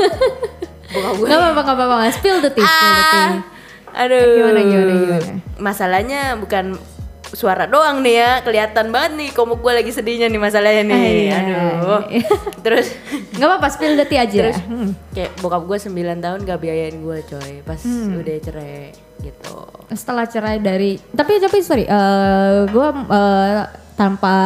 [0.92, 1.26] bokap gue.
[1.26, 1.96] Gak apa-apa, gak apa-apa.
[2.10, 3.22] Spill the tea, spill the tea.
[3.22, 3.30] Ah,
[3.96, 4.26] aduh.
[4.32, 5.32] Gimana, gimana, gimana?
[5.56, 6.64] Masalahnya bukan
[7.28, 11.02] suara doang nih ya, kelihatan banget nih komuk gue lagi sedihnya nih masalahnya nih.
[11.26, 11.36] Iya.
[11.36, 12.00] Aduh.
[12.64, 12.86] Terus
[13.32, 14.48] Gak apa-apa, spill the tea aja.
[14.48, 14.96] Terus Hmm.
[15.10, 18.16] kayak bokap gue 9 tahun gak biayain gue coy pas Hmm.
[18.16, 19.56] udah cerai gitu.
[19.88, 22.86] setelah cerai dari tapi tapi sorry eh gue
[23.94, 24.36] tanpa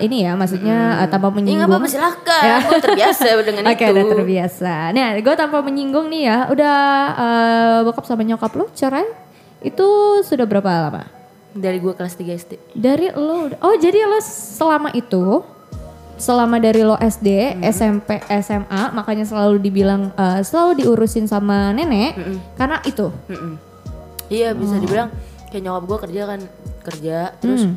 [0.00, 2.56] ini ya maksudnya eh, tanpa Ya nggak menyinggung apa-apa silahkan, Ya.
[2.62, 3.92] gue terbiasa dengan Oke itu.
[3.92, 6.76] udah terbiasa nah gue tanpa menyinggung nih ya udah
[7.12, 9.04] eh, bokap sama nyokap lo cerai
[9.60, 9.86] itu
[10.22, 11.04] sudah berapa lama
[11.50, 12.52] Dari gue kelas 3 SD.
[12.72, 15.42] dari lo oh jadi lo selama itu
[16.16, 22.16] selama dari lo SD, SMP, SMA makanya selalu dibilang eh, selalu diurusin sama nenek
[22.54, 23.12] karena itu.
[23.28, 23.67] Mm-mm.
[24.28, 24.80] Iya bisa Oh.
[24.80, 25.08] dibilang
[25.48, 26.40] kayak nyokap gue kerja kan
[26.84, 27.76] kerja terus Hmm.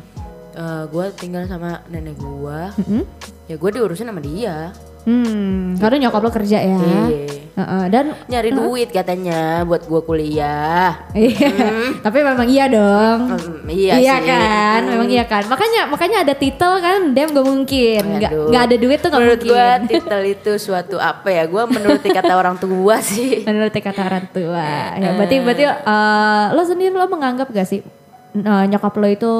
[0.86, 2.60] gue tinggal sama nenek gue.
[2.76, 3.02] Mm-mm.
[3.48, 4.76] Ya gue diurusin sama dia.
[5.02, 6.78] Hmm, karena nyokap lo kerja ya.
[6.78, 7.42] Iya.
[7.52, 11.04] Heeh, dan Nyari duit katanya buat gue kuliah.
[11.12, 11.52] iya,
[12.00, 13.28] tapi memang iya dong.
[13.28, 14.24] Hmm, iya, sih.
[14.24, 15.44] kan, memang iya kan.
[15.52, 18.02] Makanya makanya ada titel kan, dem gak mungkin.
[18.24, 18.48] Gak, Aduh.
[18.48, 19.78] gak ada duit tuh gak Menurut mungkin.
[19.84, 21.44] titel itu suatu apa ya?
[21.44, 23.42] Gue menuruti kata orang tua sih.
[23.46, 24.96] Menurut kata orang tua.
[24.96, 27.84] Ya, berarti berarti eh, lo sendiri lo menganggap gak sih
[28.32, 29.32] eh, nyokap lo itu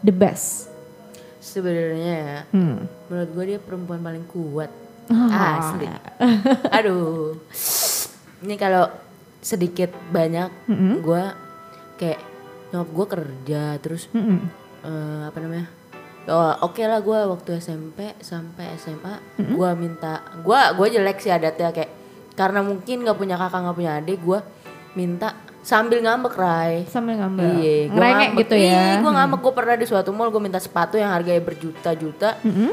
[0.00, 0.72] the best?
[1.56, 2.84] Sebenarnya ya, Hmm.
[3.08, 4.68] menurut gue dia perempuan paling kuat.
[5.08, 5.72] Ah.
[5.72, 5.88] Asli.
[6.70, 7.40] Aduh.
[8.38, 8.92] Ini kalau
[9.38, 10.68] sedikit banyak
[11.00, 11.22] gue
[11.96, 12.20] kayak
[12.68, 14.42] nyokap gue kerja terus Mm-mm.
[14.82, 15.66] eh, apa namanya?
[16.26, 21.70] Oh, oke lah gue waktu SMP sampai SMA gue minta gue gue jelek sih adatnya
[21.70, 21.88] kayak
[22.34, 24.38] karena mungkin nggak punya kakak nggak punya adik gue
[24.92, 27.58] minta sambil ngambek Rai Sambil ngambil.
[27.58, 28.40] Iya, gua Ngerengek ngambek.
[28.40, 28.70] gitu ya.
[28.70, 29.40] Iya, gue ngambek.
[29.40, 32.38] Gue pernah di suatu mall gue minta sepatu yang harganya berjuta-juta.
[32.40, 32.70] Mm-mm.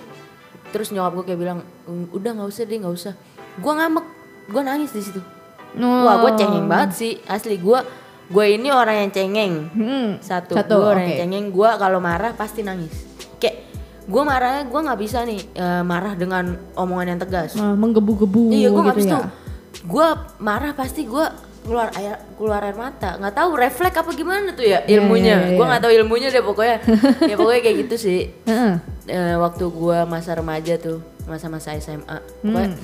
[0.70, 3.14] Terus nyokap gue kayak bilang, "Mm, udah nggak usah deh, nggak usah.
[3.56, 4.06] Gue ngambek,
[4.48, 5.22] gue nangis di situ.
[5.74, 6.06] Oh.
[6.06, 7.80] Wah, gue cengeng banget sih, asli gue.
[8.24, 9.54] Gue ini orang yang cengeng.
[9.70, 10.08] Hmm.
[10.20, 11.10] Satu, Satu, gue orang oke.
[11.10, 11.46] yang cengeng.
[11.50, 12.94] Gue kalau marah pasti nangis.
[13.36, 17.58] Kayak gue marahnya gue nggak bisa nih eh, marah dengan omongan yang tegas.
[17.58, 19.30] Nah, menggebu-gebu Iya, gue nggak gitu bisa ya.
[19.84, 21.26] Gue marah pasti gue
[21.64, 23.16] keluar air keluar air mata.
[23.16, 25.36] Nggak tahu refleks apa gimana tuh ya Iya, ilmunya.
[25.40, 25.58] iya, iya.
[25.58, 26.78] Gue nggak tahu ilmunya deh pokoknya.
[27.32, 28.20] ya pokoknya kayak gitu sih.
[28.44, 28.74] Heeh.
[29.06, 32.20] Eh, waktu gue masa remaja tuh, masa-masa SMA.
[32.40, 32.84] Pokoknya Hmm.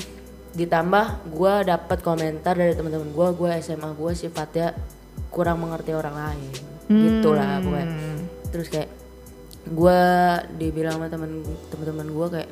[0.51, 4.73] ditambah gue dapat komentar dari teman-teman gue, gue SMA gue sifatnya
[5.29, 6.51] kurang mengerti orang lain.
[6.85, 6.99] Hmm.
[6.99, 7.87] Gitulah pokoknya.
[8.49, 8.89] Terus kayak
[9.65, 10.01] gue
[10.57, 12.49] dibilang sama temen teman-teman gue kayak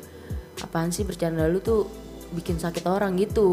[0.60, 1.88] apaan sih bercanda lu tuh
[2.30, 3.48] bikin sakit orang gitu.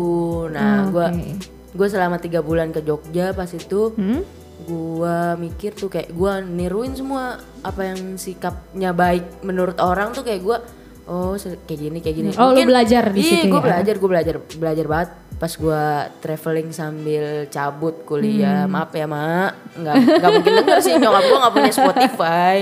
[0.47, 1.31] Nah, Oh, gue oke.
[1.75, 4.23] Gue selama tiga bulan ke Jogja pas itu Hmm?
[4.57, 10.41] gue mikir tuh kayak gue niruin semua apa yang sikapnya baik menurut orang tuh kayak
[10.41, 10.57] gue
[11.05, 13.65] oh kayak gini kayak gini Oh, lu belajar di iya situ gue ya?
[13.67, 15.83] belajar gue belajar belajar banget pas gue
[16.17, 18.71] traveling sambil cabut kuliah Hmm.
[18.71, 22.55] maaf ya mak nggak nggak mungkin denger sih nyokap gue nggak punya Spotify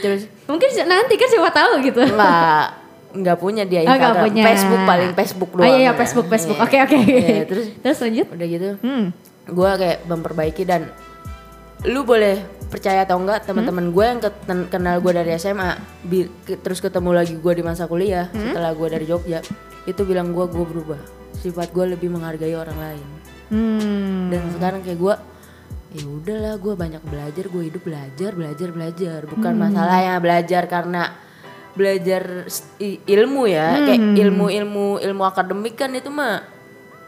[0.00, 2.02] terus Mungkin nanti kan siapa tahu gitu.
[2.02, 2.66] nggak
[3.12, 4.42] nggak punya dia Oh, Instagram punya.
[4.46, 5.92] Facebook paling Facebook Oh doang iya, iya ya.
[5.94, 6.56] Facebook, Facebook.
[6.56, 6.64] Iya.
[6.64, 6.96] Oke, oke.
[6.98, 8.26] Iya, terus Terus lanjut.
[8.30, 9.04] udah gitu Hmm.
[9.44, 10.82] gue kayak memperbaiki dan
[11.82, 16.56] lu boleh percaya atau enggak teman-teman gue yang ket- kenal gue dari SMA bi- ke-
[16.56, 19.42] terus ketemu lagi gue di masa kuliah setelah gue dari Jogja
[19.82, 21.00] itu bilang gue gue berubah
[21.34, 23.06] sifat gue lebih menghargai orang lain
[23.48, 24.30] Hmm.
[24.30, 25.14] dan sekarang kayak gue
[25.92, 31.02] ya udahlah gue banyak belajar gue hidup belajar belajar belajar bukan masalahnya belajar karena
[31.72, 32.48] belajar
[33.08, 36.44] ilmu ya kayak ilmu ilmu ilmu akademik kan itu mah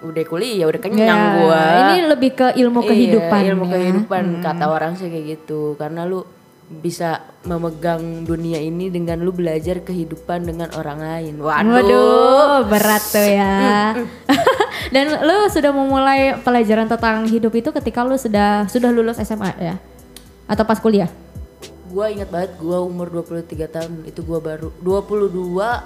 [0.04, 3.40] udah kuliah udah kenyang Ya, gue Ini lebih ke ilmu kehidupan.
[3.40, 3.72] Iya, ilmu ya.
[3.72, 5.80] kehidupan kata orang sih kayak gitu.
[5.80, 6.20] Karena lu
[6.64, 11.34] bisa memegang dunia ini dengan lu belajar kehidupan dengan orang lain.
[11.40, 11.72] Waduh.
[11.72, 13.96] Waduh, berat tuh ya.
[14.94, 19.76] Dan lu sudah memulai pelajaran tentang hidup itu ketika lu sudah sudah lulus SMA ya?
[20.44, 21.08] Atau pas kuliah?
[21.94, 25.30] Gua ingat banget gua umur 23 tahun itu gua baru 22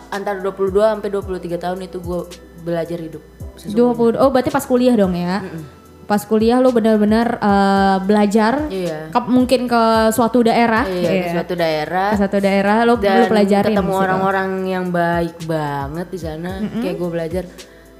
[0.09, 1.21] antara 22 sampai 23
[1.59, 2.25] tahun itu gua
[2.59, 3.21] belajar hidup.
[3.55, 4.17] Sesungguhnya.
[4.17, 5.45] 20 Oh, berarti pas kuliah dong ya?
[6.07, 9.13] Pas kuliah lu benar-benar eh, belajar Iya.
[9.13, 10.89] ke- mungkin ke suatu daerah.
[10.89, 13.77] Iya, di suatu daerah Ke suatu daerah lu dan pelajarin.
[13.77, 17.45] ketemu orang-orang yang baik banget di sana kayak gue belajar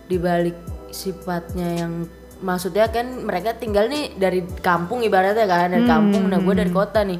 [0.09, 0.57] di balik
[0.89, 1.93] sifatnya yang
[2.39, 6.31] maksudnya kan mereka tinggal nih dari kampung ibaratnya kan dari kampung.
[6.31, 7.19] Nah gue dari kota nih.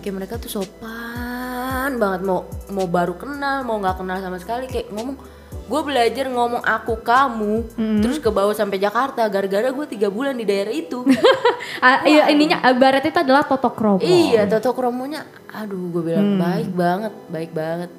[0.00, 2.20] Kayak mereka tuh sopan banget.
[2.24, 4.68] Mau mau baru kenal mau nggak kenal sama sekali.
[4.68, 5.16] Kayak ngomong
[5.68, 7.54] gue belajar ngomong aku kamu
[8.00, 9.24] terus ke bawah sampai Jakarta.
[9.28, 11.04] Gara-gara gue tiga bulan di daerah itu.
[11.78, 14.02] Ah, iya, ininya ibarat itu adalah totok romo.
[14.02, 17.90] Iya, Toto Kromonya, aduh gue bilang baik banget, baik banget,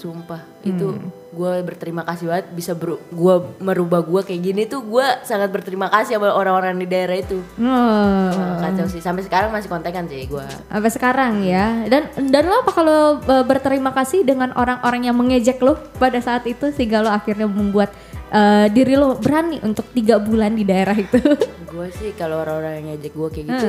[0.00, 0.40] sumpah.
[0.64, 0.96] Itu
[1.30, 5.86] gue berterima kasih banget bisa ber, gue merubah gue kayak gini tuh gue sangat berterima
[5.86, 7.38] kasih sama orang-orang di daerah itu.
[7.60, 8.56] Oh.
[8.58, 10.46] Kacau sih, sampai sekarang masih kontekan sih gue.
[10.72, 11.84] Sampai sekarang ya.
[11.86, 16.48] Dan dan lo apa kalau e, berterima kasih dengan orang-orang yang mengejek lo pada saat
[16.48, 17.94] itu sehingga lo akhirnya membuat
[18.32, 21.20] e, diri lo berani untuk tiga bulan di daerah itu.
[21.70, 23.68] gue sih kalau orang-orang yang ngejek gue kayak gitu,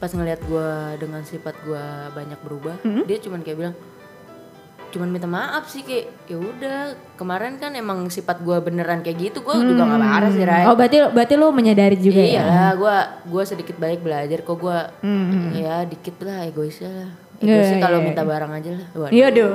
[0.00, 1.84] pas ngeliat gue dengan sifat gue
[2.16, 3.76] banyak berubah, dia cuman kayak bilang,
[4.94, 6.78] cuman minta maaf sih kayak ya udah
[7.14, 10.72] kemarin kan emang sifat gue beneran kayak gitu gue juga gak marah sih Ray oh
[10.72, 12.30] berarti berarti lo menyadari juga ya.
[12.38, 14.78] Iyalah, gue gua sedikit banyak belajar kok gue
[15.56, 17.10] ya dikit lah egoisnya lah.
[17.36, 18.86] Iya, Egoisnya kalau iya, minta barang aja lah.
[18.94, 19.54] Waduh, Iya doh.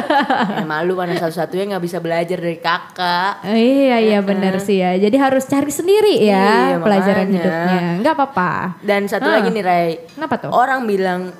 [0.56, 3.42] ya malu mana satu-satunya nggak bisa belajar dari kakak.
[3.50, 4.94] iya iya benar sih ya.
[4.94, 7.36] Jadi harus cari sendiri ya Iya, pelajaran makanya.
[7.36, 7.80] hidupnya.
[8.00, 8.52] Nggak apa-apa.
[8.80, 10.50] Dan satu lagi nih Ray, Kenapa tuh?
[10.50, 11.34] orang bilang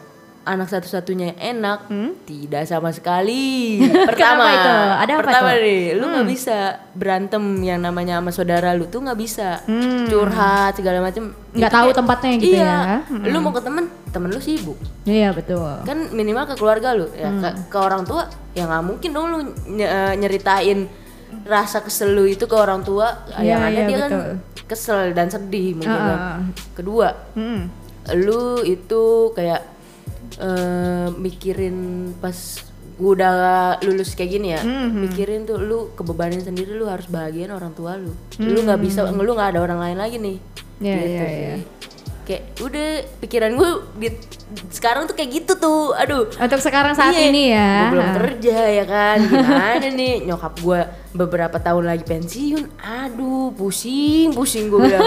[0.46, 1.90] anak satu-satunya yang enak,
[2.22, 3.82] tidak sama sekali.
[4.09, 4.56] Pertama, Hmm?
[4.56, 4.72] Itu?
[4.96, 5.50] Ada apa pertama?
[5.50, 5.61] Hmm.
[5.61, 6.56] nih, lu nggak bisa
[6.92, 9.59] berantem yang namanya sama saudara lu tuh nggak bisa
[10.04, 11.26] curhat segala macem.
[11.26, 11.52] Hmm.
[11.52, 13.26] Nggak Itu tahu kayak- tempatnya gitu iya, ya.
[13.26, 14.78] Lu mau ke temen, temen lu sibuk.
[15.02, 15.66] Iya betul.
[15.82, 17.40] kan minimal ke keluarga lu ya Hmm.
[17.40, 19.38] ke, ke orang tua ya nggak mungkin dong lu
[19.76, 20.87] eh, nyeritain
[21.44, 24.09] rasa kesel lu itu ke orang tua Iya, yang ada iya, dia betul.
[24.09, 24.20] kan
[24.64, 26.18] kesel dan sedih mungkin kan.
[26.18, 26.38] ah.
[26.72, 27.70] kedua Hmm.
[28.14, 29.62] lu itu kayak
[30.35, 31.77] eh, mikirin
[32.17, 32.35] pas
[32.97, 33.33] gua udah
[33.83, 37.95] lulus kayak gini ya Hmm, mikirin tuh lu kebebanan sendiri lu harus bahagian orang tua
[37.95, 40.39] lu lu nggak bisa lu nggak ada orang lain lagi nih
[40.77, 40.85] Hmm.
[40.85, 41.41] Iya, gitu iya, sih.
[41.41, 41.57] iya.
[42.27, 42.91] Kayak udah
[43.23, 43.71] pikiran gue
[44.03, 44.09] di
[44.75, 47.71] sekarang tuh kayak gitu tuh aduh Untuk sekarang saat Iya, ini ya.
[47.87, 49.17] Gue belum kerja ya kan.
[49.23, 50.81] Gimana nih nyokap gue
[51.15, 52.83] beberapa tahun lagi pensiun.
[52.83, 55.07] Aduh, pusing, pusing gue bilang.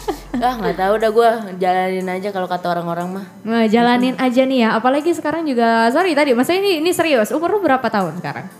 [0.46, 3.26] ah nggak tahu dah gue jalanin aja kalau kata orang-orang mah.
[3.42, 4.68] Nah, jalanin aja nih ya.
[4.78, 7.34] Apalagi sekarang juga sorry tadi, maksudnya ini ini serius.
[7.34, 8.59] Umur lu berapa tahun sekarang?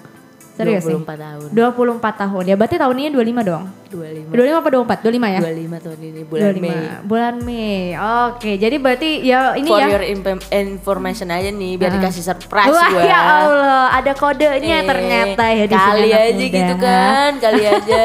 [0.60, 0.96] Serius nih.
[0.96, 1.48] 24 tahun.
[1.50, 2.42] 24 tahun.
[2.44, 3.64] Ya berarti tahun ini 25 dong.
[3.90, 4.30] 25.
[4.30, 5.02] 25 apa 24?
[5.02, 5.40] 25 ya?
[5.40, 6.60] 25 tahun ini bulan 25.
[6.60, 6.78] Mei.
[7.02, 7.80] Bulan Mei.
[8.24, 9.86] Oke, jadi berarti ya ini For ya.
[9.90, 13.02] your imp- information aja nih biar dikasih surprise Wah gue.
[13.02, 16.46] ya Allah, ada kodenya ternyata ya di sini Kali aja muda.
[16.52, 18.04] gitu kan, kali aja.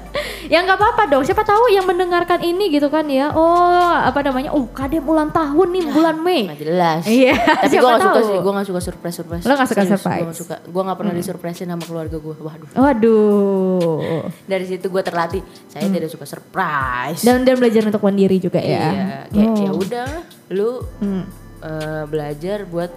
[0.52, 1.22] ya nggak apa-apa dong.
[1.22, 3.30] Siapa tahu yang mendengarkan ini gitu kan ya.
[3.30, 3.48] Oh,
[3.94, 4.50] apa namanya?
[4.50, 6.46] Oh, kadem ulang tahun nih bulan Mei.
[6.46, 7.02] Nggak jelas.
[7.04, 9.44] Iya, Tapi gue gak suka sih, gue gak suka surprise surprise.
[9.44, 10.04] Lo nggak suka surprise?
[10.06, 10.20] Hmm.
[10.20, 12.34] Gue gak suka, gue gak pernah disurprisein sama keluarga gue.
[12.36, 12.70] Waduh.
[12.74, 14.22] Waduh.
[14.44, 17.20] Dari situ gue terlatih, saya tidak suka surprise.
[17.20, 18.86] Dan dan belajar untuk mandiri juga ya.
[18.90, 19.56] Iya, kayak Oh.
[19.58, 20.10] ya udah,
[20.50, 21.24] lu Hmm.
[21.60, 22.90] eh, belajar buat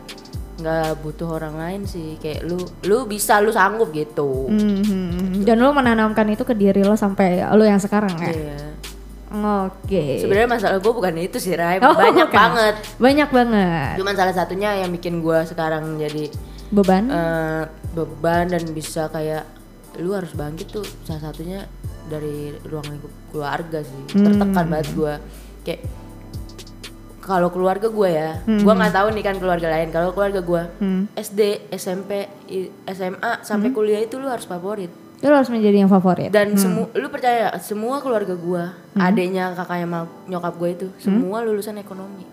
[0.55, 2.15] nggak butuh orang lain sih.
[2.17, 4.47] Kayak lu, lu bisa, lu sanggup gitu.
[4.47, 5.41] Mhm.
[5.41, 8.29] Dan lo menanamkan itu ke diri lo sampai lo yang sekarang ya.
[8.29, 8.59] Iya.
[9.33, 10.21] Oke.
[10.21, 11.77] Sebenarnya masalah gue bukan itu sih, Ray.
[11.79, 12.37] Oh, Banyak bukan.
[12.37, 12.75] banget.
[12.97, 13.93] Banyak banget.
[13.97, 16.29] Cuman salah satunya yang bikin gue sekarang jadi
[16.69, 17.05] Beban.
[17.07, 19.45] eh, beban dan bisa kayak
[19.95, 21.65] lu harus bangkit tuh salah satunya
[22.03, 24.25] dari ruang lingkup keluarga sih Hmm.
[24.27, 25.13] tertekan banget gua
[25.61, 25.85] kayak
[27.23, 29.89] kalau keluarga gue ya, gue nggak tahu nih kan keluarga lain.
[29.89, 31.07] Kalau keluarga gue, Hmm.
[31.13, 31.39] SD,
[31.71, 32.27] SMP,
[32.85, 34.91] SMA sampai kuliah itu lu harus favorit.
[35.19, 36.29] Lo harus menjadi yang favorit.
[36.29, 38.99] Dan semua, lu percaya semua keluarga gue, Hmm.
[39.01, 42.27] adiknya, kakaknya, nyokap gue itu, semua lulusan ekonomi.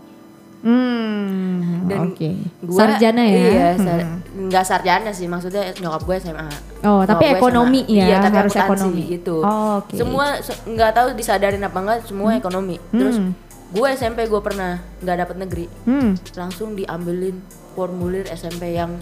[0.61, 2.31] Hmm, Dan oke.
[2.63, 3.37] Gua, Sarjana ya?
[3.41, 6.49] Iya, sar- nggak sarjana sih, maksudnya nyokap gue SMA.
[6.83, 7.97] Oh, tapi Nyokap gue ekonomi SMA.
[7.97, 9.03] ya, Iya, tapi harus ekonomi.
[9.09, 9.37] gitu.
[9.41, 9.95] Oh, oke.
[9.95, 12.77] Semua se- nggak tahu disadarin apa enggak, semua ekonomi.
[12.91, 13.33] Terus Hmm.
[13.71, 16.19] Gue SMP gue pernah nggak dapet negeri, Hmm.
[16.35, 17.39] langsung diambilin
[17.73, 18.99] formulir SMP yang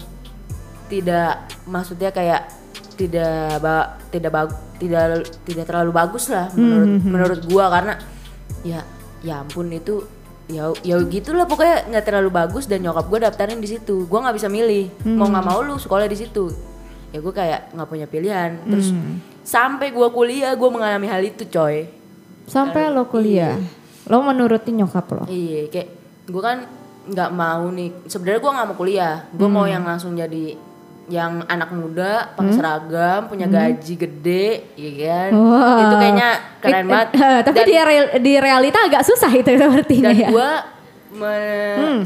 [0.87, 2.49] tidak maksudnya kayak
[2.93, 5.03] tidak ba tidak bag tidak
[5.43, 7.65] tidak terlalu bagus lah Hmm, menurut menurut gua.
[7.69, 7.93] Karena
[8.61, 8.79] ya
[9.19, 10.03] ya ampun itu
[10.45, 14.05] ya ya gitulah pokoknya nggak terlalu bagus dan nyokap gue daftarin di situ.
[14.05, 16.51] Gua nggak bisa milih mau nggak mau lu sekolah di situ.
[17.09, 18.59] Ya gue kayak nggak punya pilihan.
[18.65, 19.17] Terus Hmm.
[19.41, 21.87] sampai gua kuliah gue mengalami hal itu coy.
[22.45, 23.55] Sampai lo kuliah.
[24.09, 25.23] Lo menuruti nyokap lo.
[25.25, 25.87] Iya, kayak
[26.25, 26.57] gue kan
[27.05, 27.89] nggak mau nih.
[28.05, 29.15] Sebenarnya gue nggak mau kuliah.
[29.31, 30.57] Gue mau yang langsung jadi
[31.09, 34.45] yang anak muda, pakai seragam, punya gaji gede,
[34.77, 35.29] iya kan?
[35.33, 35.81] Wah.
[35.81, 36.29] Itu kayaknya
[36.61, 37.07] keren It- banget.
[37.17, 40.29] eh, tapi dan, di, real- di realita agak susah itu sepertinya dan ya.
[40.29, 40.49] gue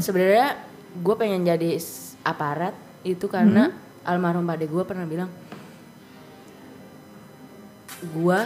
[0.00, 0.48] sebenarnya
[0.96, 1.76] gue pengen jadi
[2.24, 2.72] aparat
[3.04, 3.68] itu karena
[4.00, 5.28] almarhum pade gue pernah bilang
[8.00, 8.40] gue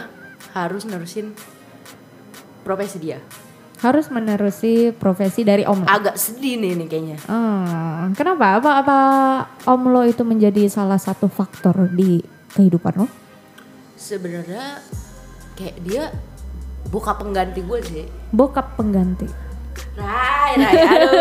[0.51, 1.31] harus nerusin
[2.61, 3.19] profesi dia.
[3.79, 5.81] Harus menerusi profesi dari om.
[5.81, 7.17] Agak sedih nih nih kayaknya.
[7.23, 8.59] Hmm, kenapa?
[8.59, 8.97] Apa apa
[9.65, 13.07] om lo itu menjadi salah satu faktor di kehidupan lo?
[13.91, 14.79] sebenarnya
[15.53, 16.03] kayak dia
[16.87, 19.27] buka pengganti gue sih Bokap pengganti.
[19.93, 21.19] Rai Rai aduh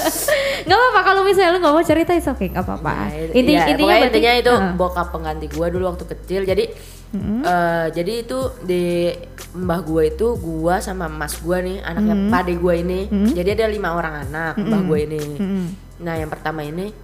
[0.66, 2.92] Gak apa-apa kalau misalnya lo gak mau cerita itu oke gak apa-apa.
[3.04, 4.72] Nah, Inti, iya, intinya berarti- intinya itu Heeh.
[4.74, 6.64] bokap pengganti gue dulu waktu kecil jadi
[7.12, 9.10] eh, jadi itu di
[9.52, 13.00] mbah gue itu gue sama mas gue nih anaknya pade gue ini.
[13.28, 15.24] Jadi ada lima orang anak mbah gue ini.
[15.36, 15.66] Mm-mm.
[16.00, 16.94] nah yang pertama ini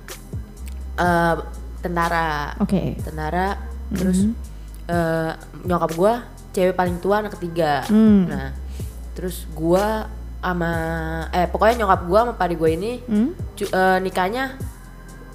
[0.97, 1.35] eh,
[1.79, 2.55] tentara.
[2.59, 2.97] Oke.
[2.99, 4.27] tentara terus
[4.85, 6.15] eh, nyokap gua
[6.51, 7.83] cewek paling tua anak ketiga.
[7.85, 8.27] Hmm.
[8.27, 8.51] nah
[9.13, 10.07] terus gua
[10.39, 10.73] sama
[11.31, 13.35] eh pokoknya nyokap gua sama padi gua ini Hmm?
[13.53, 14.55] cu- eh, nikahnya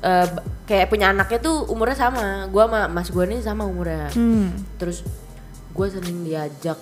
[0.02, 0.28] eh,
[0.64, 4.50] kayak punya anaknya tuh umurnya sama gua sama mas gua ini sama umurnya Hmm.
[4.76, 5.06] terus
[5.72, 6.78] gua sering diajak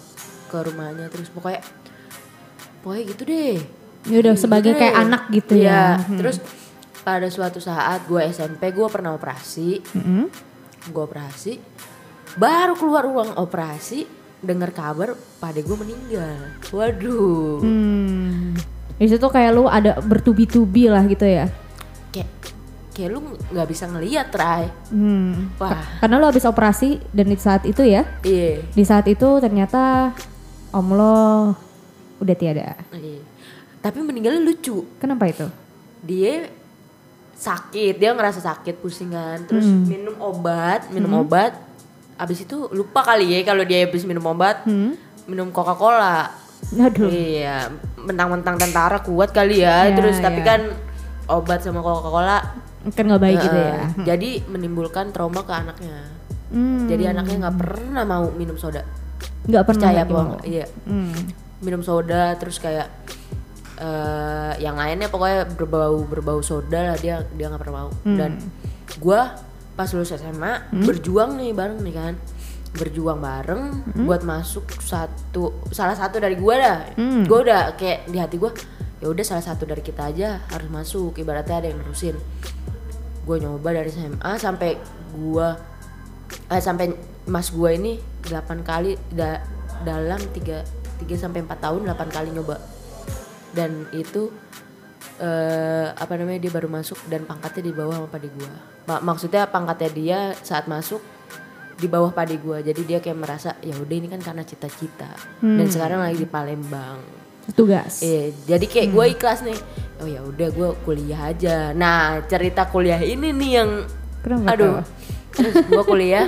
[0.47, 1.61] ke rumahnya terus pokoknya
[2.79, 3.57] pokoknya gitu deh
[4.01, 5.03] Ya udah sebagai Gitu kayak deh.
[5.03, 5.83] anak gitu Iya, ya.
[5.99, 6.17] Hmm.
[6.17, 6.37] terus
[6.99, 10.25] pada suatu saat gua SMP gua pernah operasi Mm-mm.
[10.85, 11.59] gue operasi
[12.35, 14.07] baru keluar uang operasi
[14.39, 18.55] dengar kabar pade gue meninggal waduh Hmm.
[18.95, 21.51] Di situ kayak lu ada bertubi-tubi lah gitu ya.
[22.09, 22.27] kayak
[22.99, 25.55] kayak lu nggak bisa ngeliat Rai Hmm.
[25.55, 30.11] wah Karena lu habis operasi dan di saat itu ya, iya di saat itu ternyata
[30.69, 31.55] om lo
[32.17, 32.75] udah tiada.
[32.91, 33.23] iya.
[33.79, 35.47] tapi meninggalnya lucu Kenapa itu?
[35.99, 36.51] dia
[37.33, 39.87] sakit dia ngerasa sakit pusingan terus Hmm.
[39.87, 41.55] minum obat minum obat
[42.15, 44.99] abis itu lupa kali ya kalau dia habis minum obat Hmm.
[45.23, 46.35] minum Coca Cola
[46.69, 47.07] Aduh.
[47.07, 49.87] Iya, mentang-mentang tentara kuat kali ya.
[49.87, 50.47] Iya, Terus tapi iya.
[50.49, 50.61] kan
[51.25, 52.43] obat sama Coca-Cola
[52.95, 53.79] Kan nggak baik gitu eh, ya.
[54.15, 56.07] Jadi menimbulkan trauma ke anaknya.
[56.49, 56.87] Hmm.
[56.87, 58.81] Jadi anaknya nggak pernah mau minum soda.
[59.39, 60.43] nggak pernah Percaya apa?
[60.45, 60.65] Iya.
[60.87, 61.15] Hmm.
[61.59, 62.87] Minum soda terus kayak
[63.79, 67.91] eh yang lainnya pokoknya berbau berbau soda lah dia dia nggak pernah mau.
[68.03, 68.17] Hmm.
[68.17, 68.31] Dan
[68.99, 69.35] gua
[69.79, 72.13] pas lulus SMA berjuang nih bareng nih kan.
[72.75, 73.63] Berjuang bareng
[73.95, 74.05] Hmm.
[74.05, 76.79] buat masuk satu salah satu dari gua dah.
[76.95, 77.23] Hmm.
[77.27, 78.51] Gua udah kayak di hati gua
[78.99, 82.19] ya udah salah satu dari kita aja harus masuk ibaratnya ada yang nerusin.
[83.29, 84.73] Gue nyoba dari SMA sampai
[85.13, 85.53] gua
[86.49, 86.89] eh, sampai
[87.29, 89.45] mas gua ini 8 kali da-
[89.85, 90.65] dalam 3
[90.97, 92.57] 3 sampai 4 tahun 8 kali nyoba.
[93.53, 94.33] Dan itu
[95.19, 98.49] eh apa namanya dia baru masuk dan pangkatnya di bawah sama padi gua.
[98.87, 100.97] Ma- maksudnya pangkatnya dia saat masuk
[101.77, 102.59] di bawah padi gua.
[102.59, 105.11] Jadi dia kayak merasa ya udah ini kan karena cita-cita.
[105.43, 107.18] Dan sekarang lagi di Palembang.
[107.53, 108.01] Tugas.
[108.03, 109.59] Iya, jadi kayak gue ikhlas nih.
[109.99, 111.75] Oh ya udah gue kuliah aja.
[111.75, 113.69] Nah cerita kuliah ini nih yang,
[114.23, 114.79] Kenapa aduh.
[115.35, 116.27] Terus gue kuliah,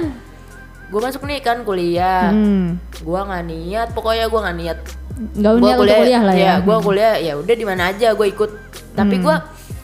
[0.91, 2.29] gue masuk nih kan kuliah.
[2.31, 2.77] Hmm.
[2.99, 4.79] Gue nggak niat, pokoknya gue nggak niat.
[5.21, 6.53] Nggak Gua niat untuk kuliah lah ya.
[6.59, 8.51] gue kuliah ya udah di mana aja gue ikut.
[8.91, 9.35] Tapi gue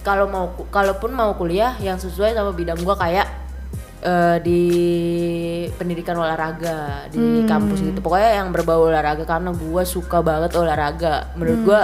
[0.04, 3.28] kalau mau, kalaupun mau kuliah yang sesuai sama bidang gue kayak
[4.08, 4.64] eh, di
[5.76, 8.00] pendidikan olahraga di kampus gitu.
[8.00, 11.36] Pokoknya yang berbau olahraga karena gue suka banget olahraga.
[11.36, 11.82] Menurut gue,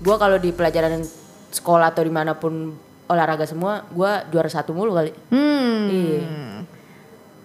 [0.00, 1.04] gue kalau di pelajaran
[1.52, 2.72] sekolah atau di mana pun
[3.08, 5.12] olahraga semua, gue juara satu mulu kali.
[5.28, 5.84] Hmm.
[5.88, 6.22] Iya.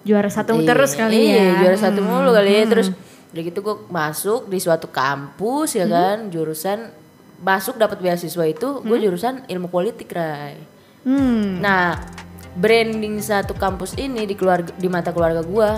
[0.04, 1.54] Juara satu Iya, terus kali iya, ya.
[1.64, 2.64] juara satu mulu kali ya.
[2.68, 2.88] Terus
[3.34, 6.92] udah gitu gue masuk di suatu kampus ya kan, jurusan
[7.44, 10.72] masuk dapat beasiswa itu gue jurusan ilmu politik Ray
[11.04, 11.60] Hmm.
[11.60, 12.00] nah
[12.56, 15.70] branding satu kampus ini di keluarga di mata keluarga gue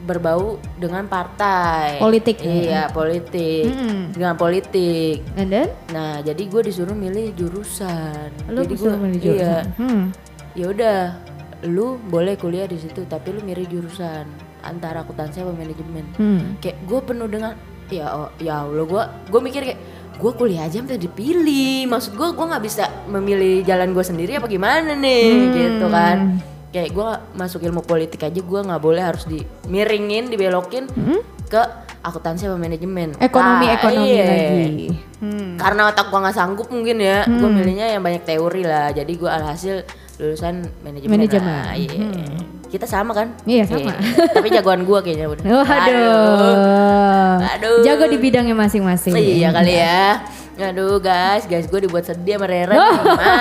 [0.00, 2.36] berbau dengan partai Politik.
[2.40, 4.10] iya politik Hmm.
[4.10, 5.68] dengan politik And then?
[5.88, 9.64] nah jadi gue disuruh milih jurusan Lu jadi gua- milih iya jurusan.
[9.78, 10.02] Hmm.
[10.52, 10.98] ya udah
[11.64, 14.28] lu boleh kuliah di situ tapi lu milih jurusan
[14.60, 16.60] antara akuntansi apa manajemen Hmm.
[16.60, 17.56] kayak gue penuh dengan
[17.86, 19.80] ya oh, ya allah gue gue mikir kayak
[20.14, 24.46] gue kuliah aja sampai dipilih maksud gue gue nggak bisa memilih jalan gue sendiri apa
[24.46, 25.52] gimana nih Hmm.
[25.52, 26.16] gitu kan
[26.70, 30.90] kayak gue masuk ilmu politik aja gue nggak boleh harus dimiringin dibelokin
[31.44, 31.60] ke
[32.00, 33.22] akuntansi apa manajemen Hmm?
[33.22, 34.24] Ekonomi Ah, ekonomi iya.
[34.24, 34.88] lagi.
[35.18, 35.50] Hmm.
[35.56, 39.30] karena otak gue nggak sanggup mungkin ya gue milihnya yang banyak teori lah jadi gue
[39.30, 39.76] alhasil
[40.14, 41.42] lulusan manajemen Manajemen.
[41.48, 41.74] lah.
[41.74, 42.06] Iya.
[42.74, 43.94] Kita sama kan Iya, sama.
[44.34, 47.38] tapi jagoan gue kayaknya udah Waduh.
[47.54, 47.82] Aduh.
[47.86, 49.14] Jago di bidangnya masing-masing.
[49.14, 50.26] Iya kali ya.
[50.54, 52.78] Aduh guys, guys gue dibuat sedih sama Rera.
[52.78, 52.94] Oh.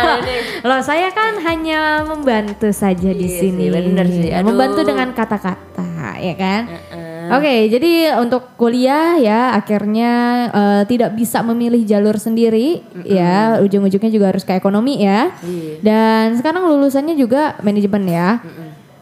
[0.69, 3.63] Loh, saya kan hanya membantu saja di Iya sini.
[3.63, 4.30] sih, bener sih.
[4.34, 4.50] Aduh.
[4.50, 6.62] Membantu dengan kata-kata, ya kan?
[6.74, 7.02] Heeh.
[7.24, 10.12] Oke, jadi untuk kuliah ya akhirnya
[10.52, 15.32] eh, tidak bisa memilih jalur sendiri ya, ujung-ujungnya juga harus ke ekonomi ya.
[15.39, 15.74] Iya.
[15.80, 18.30] Dan sekarang lulusannya juga manajemen ya.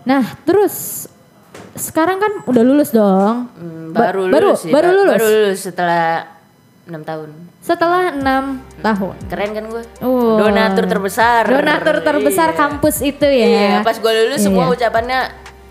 [0.04, 1.06] Nah, terus
[1.74, 3.48] sekarang kan udah lulus dong.
[3.52, 5.14] Hmm, Ba- baru baru- lulus baru ba- lulus?
[5.14, 6.06] Baru lulus setelah
[6.84, 7.30] 6 tahun.
[7.62, 8.44] Setelah enam
[8.82, 9.16] tahun.
[9.30, 9.84] Keren kan gue?
[10.02, 10.42] Oh.
[10.42, 11.46] Donatur terbesar.
[11.46, 12.58] Donatur terbesar Iya.
[12.58, 13.48] kampus itu ya.
[13.48, 14.74] Iya, pas gue lulus semua Iya.
[14.76, 15.20] ucapannya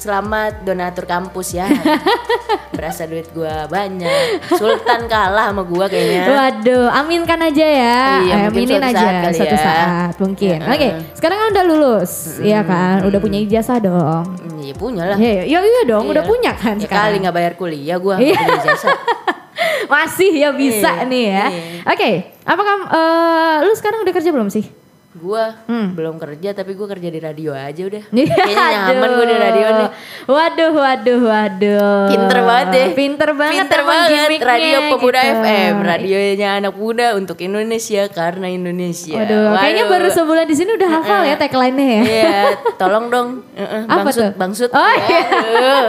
[0.01, 1.69] selamat donatur kampus ya.
[2.73, 4.49] Berasa duit gue banyak.
[4.51, 6.23] Sultan kalah sama gue kayaknya.
[6.27, 8.01] Waduh, aminkan aja ya.
[8.19, 9.61] Iya, Eh, aminin suatu aja saat kali suatu ya.
[9.61, 10.57] saat mungkin.
[10.59, 10.73] Heeh.
[10.73, 13.05] Oke, sekarang kan udah lulus, ya kan?
[13.05, 14.25] Udah punya ijazah dong.
[14.33, 15.17] Hmm, Iya punya lah.
[15.17, 16.31] Iya, iya, iya dong, udah Iya.
[16.31, 17.05] punya kan Ya sekarang.
[17.05, 18.17] kali nggak bayar kuliah gue.
[18.25, 18.41] Iya.
[18.59, 18.89] jasa.
[19.93, 21.45] Masih ya bisa Iya, nih ya.
[21.47, 21.63] iya.
[21.87, 22.11] Oke,
[22.43, 24.65] apakah eh, lu sekarang udah kerja belum sih?
[25.11, 25.99] Gue Hmm.
[25.99, 28.03] belum kerja tapi gue kerja di radio aja udah.
[28.15, 29.89] Iya, Kayaknya nyaman gue di radio nih.
[30.31, 32.07] Waduh, waduh, waduh.
[32.07, 32.87] Pinter banget deh.
[32.95, 33.57] Pinter banget.
[33.59, 34.09] Pinter banget.
[34.39, 35.35] Radio Pemuda gitu.
[35.43, 35.75] FM.
[35.83, 39.19] Radionya anak muda untuk Indonesia karena Indonesia.
[39.19, 42.03] Waduh, kayaknya baru sebulan di sini udah hafal ya tagline-nya ya.
[42.07, 42.39] Iya,
[42.79, 43.29] tolong dong.
[43.59, 44.31] Heeh, Apa bangsut, tuh?
[44.39, 44.71] Bangsut.
[44.71, 45.21] Oh, iya.
[45.27, 45.87] Aduh.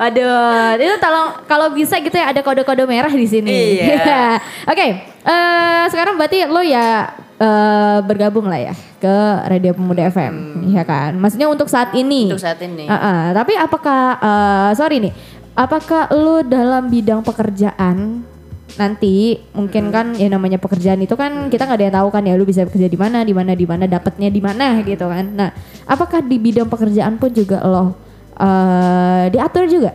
[0.08, 3.84] Aduh, itu tolong kalau bisa gitu ya ada kode-kode merah di sini.
[3.84, 4.40] Iya.
[4.72, 9.16] Oke, eh, sekarang berarti lo ya eh, bergabung lah ya ke
[9.50, 11.16] Radio Pemuda FM, ya kan?
[11.18, 12.28] Maksudnya untuk saat ini.
[12.28, 12.36] Hmm.
[12.36, 12.84] Untuk saat ini.
[12.86, 15.12] Uh, uh, tapi apakah eh, sorry nih,
[15.54, 18.26] apakah lo dalam bidang pekerjaan
[18.74, 22.34] nanti mungkin kan ya namanya pekerjaan itu kan kita nggak ada yang tahu kan ya
[22.34, 25.50] lu bisa bekerja di mana di mana di mana dapatnya di mana gitu kan nah
[25.86, 27.94] apakah di bidang pekerjaan pun juga lo
[28.34, 29.94] eh, diatur juga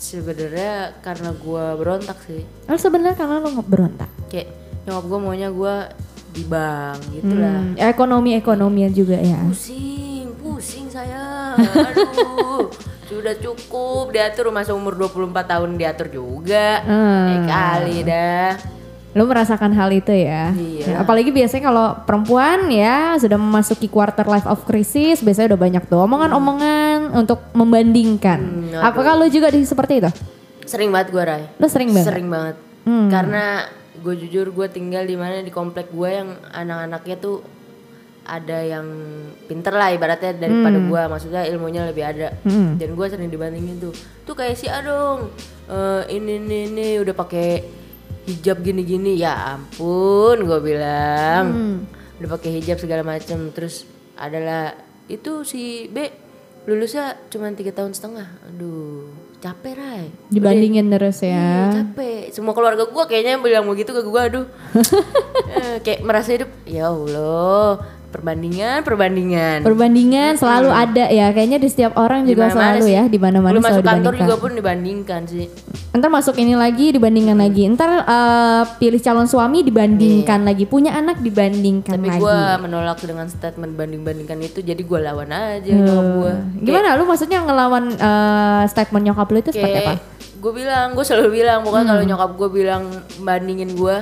[0.00, 2.40] Sebenarnya karena gue berontak sih.
[2.40, 4.48] lo sebenarnya karena lo berontak Kayak
[4.88, 5.74] nyokap gue maunya gue
[6.30, 7.58] di bank gitu lah.
[7.60, 11.54] Hmm, ekonomi ekonomian juga ya Pusing, pusing saya.
[11.54, 12.70] Aduh,
[13.08, 16.80] sudah cukup diatur masa umur 24 tahun diatur juga.
[16.80, 17.26] Hmm.
[17.26, 18.50] Ya kali dah.
[19.10, 20.86] lo merasakan hal itu ya Iya.
[20.86, 25.82] Ya, apalagi biasanya kalau perempuan ya sudah memasuki quarter life of crisis biasanya udah banyak
[25.84, 28.38] tuh omongan-omongan untuk membandingkan
[28.70, 30.10] Hmm, apakah lo juga di seperti itu
[30.62, 31.42] Sering banget gue Ray.
[31.52, 32.54] lo sering banget Sering banget.
[32.80, 33.10] Hmm.
[33.10, 33.66] Karena
[34.00, 37.44] gue jujur gue tinggal di mana di komplek gue yang anak-anaknya tuh
[38.30, 38.86] ada yang
[39.50, 42.28] pinter lah ibaratnya daripada gue maksudnya ilmunya lebih ada.
[42.46, 42.78] Hmm.
[42.78, 43.94] dan gue sering dibandingin tuh.
[44.22, 45.34] Tuh kayak si Adong
[45.66, 47.64] eh, ini ini ini udah pakai
[48.30, 49.18] hijab gini-gini.
[49.18, 51.44] Ya ampun gue bilang.
[51.50, 51.76] Hmm.
[52.22, 53.50] udah pakai hijab segala macem.
[53.50, 54.76] Terus adalah
[55.10, 56.06] itu si B
[56.68, 58.28] lulusnya cuma tiga tahun setengah.
[58.52, 62.28] Aduh capek Rai dibandingin terus Iya, ya capek.
[62.30, 64.46] Semua keluarga gua kayaknya bilang begitu ke gua, aduh.
[65.50, 69.58] Eh, kayak merasa hidup, ya Allah, perbandingan, perbandingan.
[69.62, 72.92] perbandingan selalu ada ya kayaknya di setiap orang juga Di mana-mana selalu sih.
[72.92, 75.46] ya di mana-mana Lu selalu masuk kantor juga pun dibandingkan sih.
[75.90, 81.22] ntar masuk ini lagi dibandingkan lagi ntar eh, pilih calon suami dibandingkan lagi punya anak
[81.22, 81.98] dibandingkan.
[81.98, 86.32] Tapi lagi gua menolak dengan statement banding-bandingkan itu, jadi gua lawan aja nyokap gua.
[86.62, 91.04] gimana lu maksudnya ngelawan eh, statement nyokap lu itu seperti apa Kayak gue bilang, gue
[91.04, 92.82] selalu bilang, pokoknya kalau nyokap gue bilang
[93.20, 93.96] bandingin gue,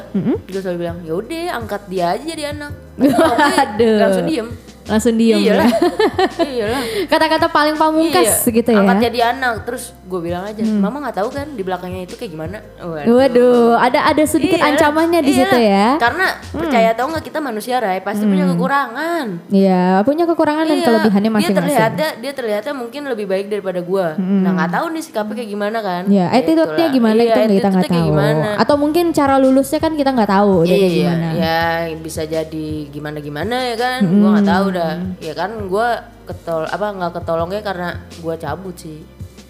[0.46, 2.87] gue selalu bilang, ya udah angkat dia aja jadi anak.
[3.62, 3.98] Aduh.
[3.98, 4.67] langsung diem.
[4.88, 6.44] Langsung diem iyalah ya.
[6.44, 8.80] iyalah Kata-kata paling pamungkas Iya, gitu ya.
[8.80, 12.32] angkat jadi anak terus gue bilang aja mama nggak tahu kan di belakangnya itu kayak
[12.32, 13.14] gimana Waduh.
[13.14, 15.76] Waduh, ada ada sedikit Iyalah, ancamannya di situ iyalah.
[15.76, 15.88] ya.
[15.98, 20.86] karena percaya atau nggak kita manusia Ray pasti punya kekurangan Iya, punya kekurangan dan Iya,
[20.86, 21.58] kelebihannya dia masing-masing.
[21.60, 25.78] terlihatnya dia terlihatnya mungkin lebih baik daripada gua nah nggak tahu nih sikapnya kayak gimana
[25.78, 28.06] kan Ya, attitude-nya gimana Iya, itu kita nggak tahu.
[28.06, 28.48] gimana.
[28.56, 31.28] Atau mungkin cara lulusnya kan kita nggak tahu dia iya, gimana.
[31.34, 31.60] ya
[31.98, 35.88] bisa jadi gimana gimana ya kan gua nggak tahu dah ya kan gua
[36.24, 37.88] ketol apa nggak ketolongnya karena
[38.22, 39.02] gua cabut sih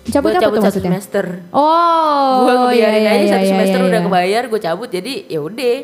[0.08, 0.88] Cabut Gua apa tuh satu maksudnya?
[0.88, 4.06] semester Oh, gue iya, ngebiarin iya, aja iya, satu iya, semester iya, udah iya.
[4.08, 5.76] kebayar gue cabut jadi ya udah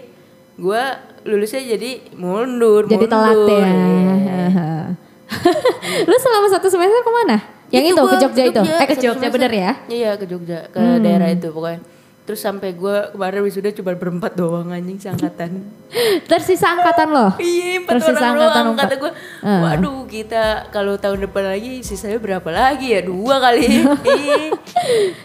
[0.55, 0.82] gue
[1.28, 3.61] lulusnya jadi mundur Jadi telat mundur.
[3.61, 3.68] ya.
[3.68, 4.64] Iya.
[6.09, 7.36] Lu selama satu semester ke mana?
[7.68, 8.61] Yang itu, ke gua Jogja itu?
[8.64, 9.70] Eh ke Jogja bener ya?
[9.92, 11.84] iya ke Jogja ke daerah itu pokoknya
[12.24, 15.61] terus sampai gue kemarin wisuda cuma berempat doang anjing seangkatan
[16.24, 17.30] Tersisa angkatan loh.
[17.38, 18.84] iya empat Tersisa orang angkatan doang empat.
[18.84, 19.61] kata gue Ah.
[19.62, 23.66] waduh kita kalau tahun depan lagi sisanya berapa lagi ya dua kali
[24.14, 24.49] Ih,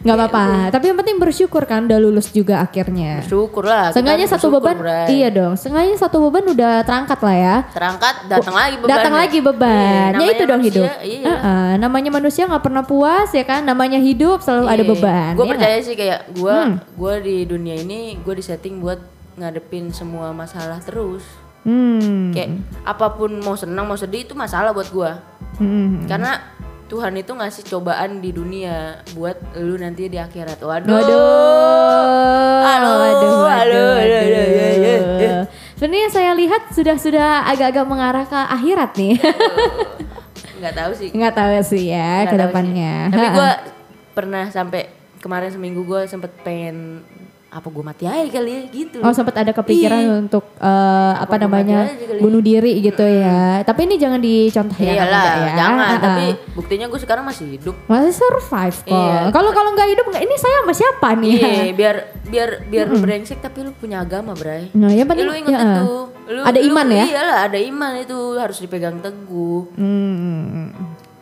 [0.02, 0.44] Nggak apa-apa.
[0.70, 3.24] Tapi yang penting bersyukur kan udah lulus juga akhirnya.
[3.24, 5.54] syukur lah Seenggaknya satu bersyukur, beban, iya dong.
[5.54, 7.56] Seenggaknya satu beban udah terangkat lah ya.
[7.70, 10.10] terangkat datang lagi beban Datang lagi beban.
[10.14, 10.88] ya itu dong hidup.
[11.02, 11.34] iya.
[11.78, 13.62] Namanya manusia nggak pernah puas ya kan.
[13.62, 15.32] Namanya hidup selalu ada beban.
[15.34, 16.76] Gue ya percaya sih kayak gue Hmm.
[16.92, 19.00] gue di dunia ini gue disetting buat
[19.40, 21.24] ngadepin semua masalah terus.
[21.64, 22.32] Hmm.
[22.32, 25.12] Kayak apa pun mau senang mau sedih itu masalah buat gue.
[25.60, 26.08] Hmm.
[26.08, 26.40] Karena
[26.90, 30.58] Tuhan itu ngasih cobaan di dunia buat lu nanti di akhirat.
[30.58, 30.90] Waduh.
[30.90, 32.60] Waduh.
[32.60, 34.08] Halo, waduh, waduh, halo, waduh.
[34.10, 35.36] ya, ya, ya, ya.
[35.78, 39.16] Sebenarnya saya lihat sudah sudah agak-agak mengarah ke akhirat nih.
[40.60, 41.10] Nggak tahu sih.
[41.16, 42.94] Nggak tahu sih ya Nggak ke tahu depannya.
[42.98, 43.14] sih.
[43.16, 43.52] Tapi gue
[44.18, 44.82] pernah sampai
[45.22, 47.06] kemarin seminggu gue sempet pengen
[47.50, 48.98] apa gue mati aja kali ya gitu.
[49.00, 50.14] Oh sempat ada kepikiran Iya.
[50.22, 50.68] untuk eh,
[51.16, 53.62] apa Apa namanya bunuh diri gitu ya.
[53.62, 54.94] Tapi ini jangan dicontoh ya.
[54.96, 55.54] Iyalah, ya.
[55.58, 55.90] jangan.
[55.92, 56.04] Ha-ha.
[56.04, 57.74] Tapi buktinya gue sekarang masih hidup.
[57.86, 58.94] masih survive kok.
[58.94, 59.20] Iya.
[59.30, 61.34] Kalau kalau nggak hidup nggak ini saya sama siapa nih?
[61.36, 61.96] Iya, biar
[62.30, 64.70] biar biar lu brengsek tapi lu punya agama, Bray.
[64.72, 65.90] Nah, Ya, penting lu inget ya, itu.
[66.30, 67.06] Lu, Ada lu- iman ya?
[67.08, 69.74] Iyalah, ada iman itu harus dipegang teguh.
[69.74, 70.70] Hmm.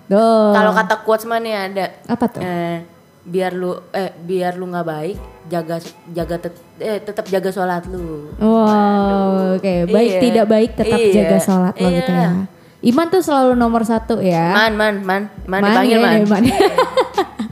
[0.08, 2.40] Kalau kata quotes mana ada apa tuh?
[2.40, 2.84] eh,
[3.28, 8.32] biar lu eh biar lu nggak baik, jaga jaga tet- eh, tetap jaga sholat lu.
[8.40, 9.74] Wow, oke.
[9.86, 10.22] Baik Iya.
[10.22, 11.14] tidak baik tetap Iya.
[11.14, 12.20] jaga sholat lo gitu ya.
[12.24, 12.32] Iya.
[12.80, 14.54] Iman tuh selalu nomor satu ya.
[14.54, 16.22] Man, man, man, man, Man, dipanggil ya, man.
[16.26, 16.44] man.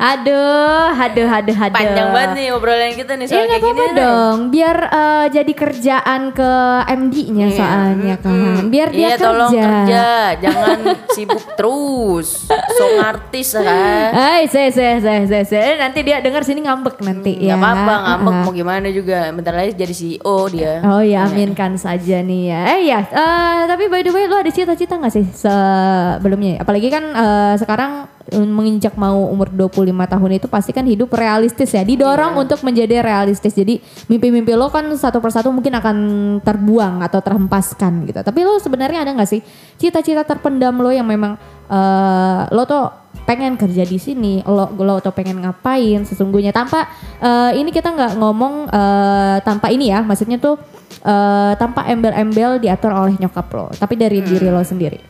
[0.00, 1.72] aduh, aduh, aduh, aduh.
[1.72, 3.96] Panjang banget nih obrolan kita nih Iya soal nggak kayak gini.
[3.96, 6.50] dong, biar eh, jadi kerjaan ke
[6.90, 7.56] MD-nya Iya.
[7.56, 8.36] soalnya kan,
[8.66, 9.22] biar dia Iya, kerja.
[9.22, 10.06] tolong kerja,
[10.38, 10.78] jangan
[11.10, 12.28] sibuk terus.
[12.70, 14.08] Song artis kan.
[14.10, 15.62] Hai, saya, saya, saya, saya, saya.
[15.78, 17.48] Nanti dia dengar sini ngambek nanti ya.
[17.50, 18.42] Gak Hmm, apa-apa, ngambek Ah.
[18.42, 19.18] mau gimana juga.
[19.30, 20.74] Bentar lagi jadi CEO dia.
[20.82, 22.60] Oh ya, aminkan saja nih ya.
[22.70, 26.58] Eh ya, eh, tapi by the way lu ada cita-cita gak sih sebelumnya?
[26.58, 27.92] Apalagi kan eh, sekarang
[28.32, 31.82] menginjak mau umur 25 tahun itu pasti kan hidup realistis ya.
[31.82, 32.42] Didorong Iya.
[32.46, 33.52] untuk menjadi realistis.
[33.52, 35.96] Jadi mimpi-mimpi lo kan satu persatu mungkin akan
[36.40, 38.20] terbuang atau terhempaskan gitu.
[38.22, 39.40] Tapi lo sebenarnya ada gak sih
[39.76, 41.34] cita-cita terpendam lo yang memang
[41.66, 42.90] eh, lo tuh
[43.26, 46.86] pengen kerja di sini, lo lo tuh pengen ngapain sesungguhnya tanpa
[47.18, 50.58] eh, ini kita nggak ngomong eh, tanpa ini ya, maksudnya tuh
[51.02, 55.09] eh, tanpa embel-embel diatur oleh nyokap lo, tapi dari diri lo sendiri.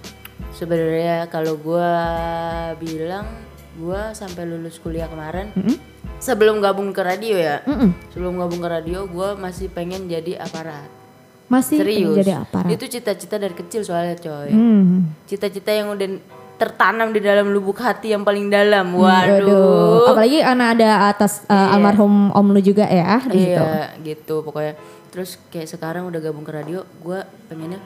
[0.61, 1.89] Sebenarnya kalau gua
[2.77, 3.25] bilang
[3.81, 5.57] gua sampai lulus kuliah kemarin
[6.21, 7.65] sebelum gabung ke radio ya.
[7.65, 7.97] Mm-mm.
[8.13, 10.93] Sebelum gabung ke radio gua masih pengen jadi aparat.
[11.49, 12.13] Masih Serius.
[12.13, 12.77] jadi aparat.
[12.77, 14.53] Itu cita-cita dari kecil soalnya coy.
[14.53, 15.09] Hmm.
[15.25, 16.21] Cita-cita yang udah
[16.61, 18.93] tertanam di dalam lubuk hati yang paling dalam.
[18.93, 19.49] Hmm, Waduh.
[19.49, 20.13] Waduh.
[20.13, 23.65] Apalagi anak ada atas eh, almarhum om lu juga ya di situ.
[23.65, 24.77] Iya gitu pokoknya.
[25.09, 27.81] Terus kayak sekarang udah gabung ke radio, gue pengennya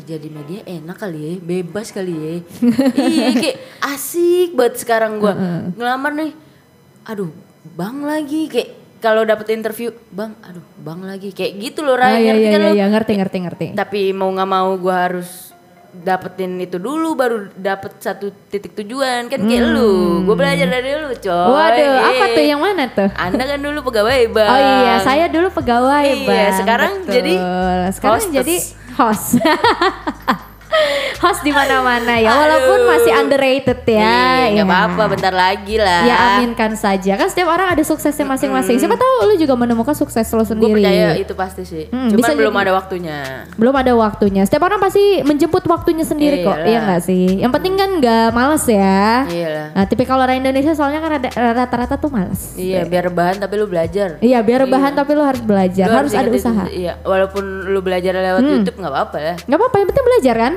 [0.00, 2.34] kerja di media enak kali ya, bebas kali ya.
[3.12, 5.28] iya kayak asik banget sekarang gue
[5.74, 6.32] ngelamar nih.
[7.04, 7.28] Aduh
[7.70, 12.20] bang lagi kayak kalau dapet interview bang, aduh bang lagi kayak gitu loh Ah, Ray.
[12.22, 12.72] iya ngerti iya kan iya, lo?
[12.74, 13.66] iya, ngerti ngerti ngerti.
[13.74, 15.52] Tapi mau nggak mau gue harus
[15.92, 21.10] dapetin itu dulu baru dapet satu titik tujuan kan kayak lu gue belajar dari lu
[21.10, 21.50] coy Hmm.
[21.50, 22.26] Waduh, apa Iya.
[22.30, 23.10] tuh yang mana tuh?
[23.10, 26.52] anda kan dulu pegawai bang Oh iya, saya dulu pegawai, Iya, Bang.
[26.54, 27.10] sekarang Betul.
[27.12, 27.34] jadi
[27.90, 28.36] sekarang hostess.
[28.38, 28.54] jadi
[28.90, 29.38] host.
[31.20, 32.40] host di mana-mana ya, Aduh.
[32.40, 34.00] walaupun masih underrated ya.
[34.00, 34.72] Iya, nggak ya.
[34.72, 36.00] apa-apa, bentar lagi lah.
[36.02, 37.12] Ya aminkan saja.
[37.14, 38.78] Kan setiap orang ada suksesnya masing-masing.
[38.78, 40.80] Siapa tahu lu juga menemukan sukses lo Gue sendiri.
[40.80, 41.84] percaya itu pasti sih.
[41.90, 42.62] Hmm, Cuman bisa belum jadi.
[42.64, 43.18] ada waktunya.
[43.54, 44.42] Belum ada waktunya.
[44.42, 46.56] Setiap orang pasti menjemput waktunya sendiri kok.
[46.56, 46.66] Iyalah.
[46.66, 47.24] Iya nggak sih?
[47.38, 49.04] Yang penting kan nggak males ya.
[49.26, 49.66] Iya lah.
[49.76, 52.54] Nah, tipikal orang Indonesia soalnya kan rata-rata tuh males.
[52.56, 54.16] Iya, biar rebahan tapi lu belajar.
[54.20, 56.64] Iya, biar rebahan tapi lu harus belajar, Lu harus ada itu, usaha.
[56.70, 59.34] Iya, walaupun lu belajar lewat YouTube nggak apa-apa ya.
[59.44, 60.52] Nggak apa-apa, yang penting belajar kan?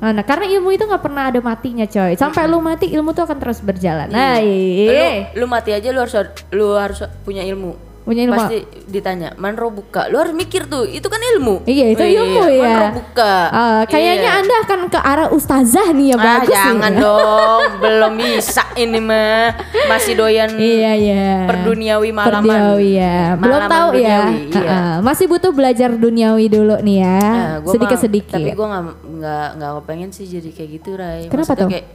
[0.00, 2.16] Nah, nah, karena ilmu itu nggak pernah ada matinya coy.
[2.16, 4.08] Sampai lu mati ilmu tuh akan terus berjalan.
[4.08, 4.48] Nah, lu,
[4.88, 5.32] iya.
[5.36, 6.14] lu mati aja lu harus
[6.54, 8.34] lu harus punya ilmu Punya ilmu.
[8.34, 12.42] pasti ditanya man buka lu harus mikir tuh itu kan ilmu Iya, itu Oh, ilmu
[12.44, 12.58] iya.
[12.58, 12.74] ya.
[12.82, 14.40] Man buka Ah, kayaknya Iya.
[14.42, 16.98] Anda akan ke arah ustazah nih ya ah bagus jangan nih.
[16.98, 19.54] dong belum bisa ini mah
[19.86, 21.26] masih doyan Iya iya.
[21.46, 23.18] perduniawi malaman Perduniawi ya.
[23.36, 24.18] Belum Malaman tahu ya.
[24.50, 24.66] iya.
[24.66, 27.22] Ah, masih butuh belajar duniawi dulu nih ya.
[27.22, 28.34] Nah, gua sedikit mah- sedikit.
[28.34, 28.82] tapi gue nggak
[29.14, 31.70] nggak nggak pengen sih jadi kayak gitu Rai Kenapa Maksudnya tuh?
[31.70, 31.86] kayak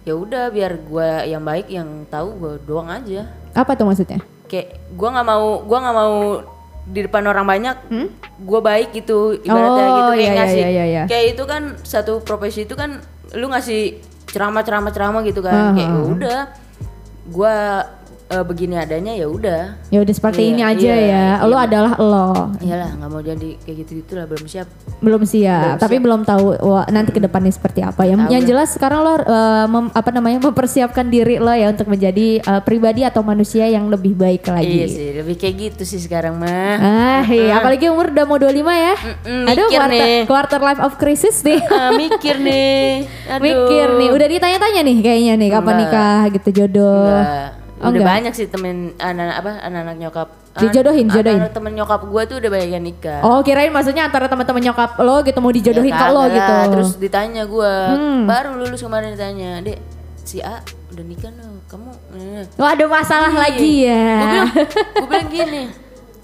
[0.00, 4.24] ya udah biar gue yang baik yang tahu gue doang aja Apa tuh maksudnya?
[4.50, 6.14] Kayak gue nggak mau gue nggak mau
[6.82, 7.76] di depan orang banyak
[8.40, 9.92] gue baik gitu ibaratnya Hmm?
[9.94, 11.02] Oh, gitu kayak iya, iya, ngasih iya, iya.
[11.06, 12.98] kayak itu kan satu profesi itu kan
[13.30, 16.40] lu ngasih ceramah ceramah ceramah gitu kan Ah, kayak ah, ya udah
[17.30, 17.56] gue
[18.30, 20.96] eh, begini adanya ya udah Ya udah seperti Iya, ini aja iya,
[21.36, 21.44] ya.
[21.44, 21.66] Lo iya.
[21.66, 22.28] adalah lo.
[22.56, 24.68] iyalah nggak mau jadi kayak gitu gitulah belum siap
[25.00, 28.04] Belum siap, tapi belum tahu wah, nanti ke depannya seperti apa.
[28.04, 32.26] Yang, yang jelas sekarang lo eh, mem- apa namanya mempersiapkan diri lo ya untuk menjadi
[32.38, 34.80] eh, pribadi atau manusia yang lebih baik iya lagi.
[34.86, 37.56] sih lebih kayak gitu sih sekarang mah Ah, iya.
[37.56, 38.94] apalagi umur udah mau 25 ya.
[38.94, 40.20] Mm-mm, Aduh, mikir quarter, nih.
[40.24, 41.58] quarter life of crisis nih.
[41.72, 43.40] Ah, mikir nih Aduh.
[43.40, 45.80] Mikir nih, udah ditanya-tanya nih kayaknya nih kapan Enggak.
[45.86, 47.08] nikah gitu jodoh.
[47.16, 47.59] Enggak.
[47.80, 48.12] Oh, udah enggak?
[48.12, 51.40] banyak sih temen anak apa anak-anak nyokap Dijodohin, Anak- dijodohin.
[51.40, 54.98] anak temen nyokap gue tuh udah banyak yang nikah Oh, kirain maksudnya antara teman-teman nyokap
[54.98, 56.54] lo gitu mau dijodohin Ya ke lo gitu.
[56.70, 58.24] terus ditanya gue Hmm.
[58.24, 59.78] baru lulus kemarin ditanya dek
[60.20, 60.60] si A
[60.90, 64.44] udah nikah no kamu eh." Wah, ada masalah lagi ya.
[64.44, 64.66] gue
[64.98, 65.62] bilang bilang gini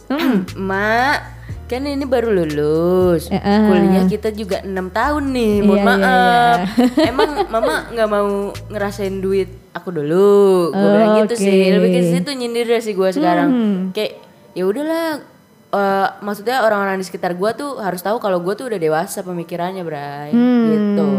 [0.60, 1.35] mak
[1.66, 3.26] kan ini baru lulus.
[3.26, 3.58] Eh, eh.
[3.60, 6.58] kuliah kita juga enam tahun nih Iya, mohon iya, maaf.
[7.10, 8.28] Emang mama nggak mau
[8.68, 10.30] ngerasain duit aku dulu?
[10.70, 11.42] Gue Oh, bilang gitu oke.
[11.42, 13.48] sih lebih ke situ nyindir sih gue sekarang.
[13.48, 13.76] Hmm.
[13.90, 15.20] kayak ya udahlah
[15.68, 19.82] eh, maksudnya orang-orang di sekitar gue tuh harus tahu kalau gue tuh udah dewasa pemikirannya
[19.82, 20.30] Bray.
[20.30, 20.66] Hmm.
[20.68, 21.10] gitu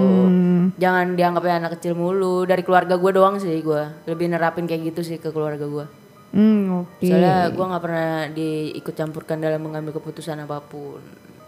[0.75, 2.43] jangan dianggapnya anak kecil mulu.
[2.43, 6.06] Dari keluarga gue doang sih gue lebih nerapin kayak gitu sih ke keluarga gue
[6.37, 7.01] Hmm, oke.
[7.01, 11.01] Soalnya gue nggak pernah diikut campurkan dalam mengambil keputusan apa pun.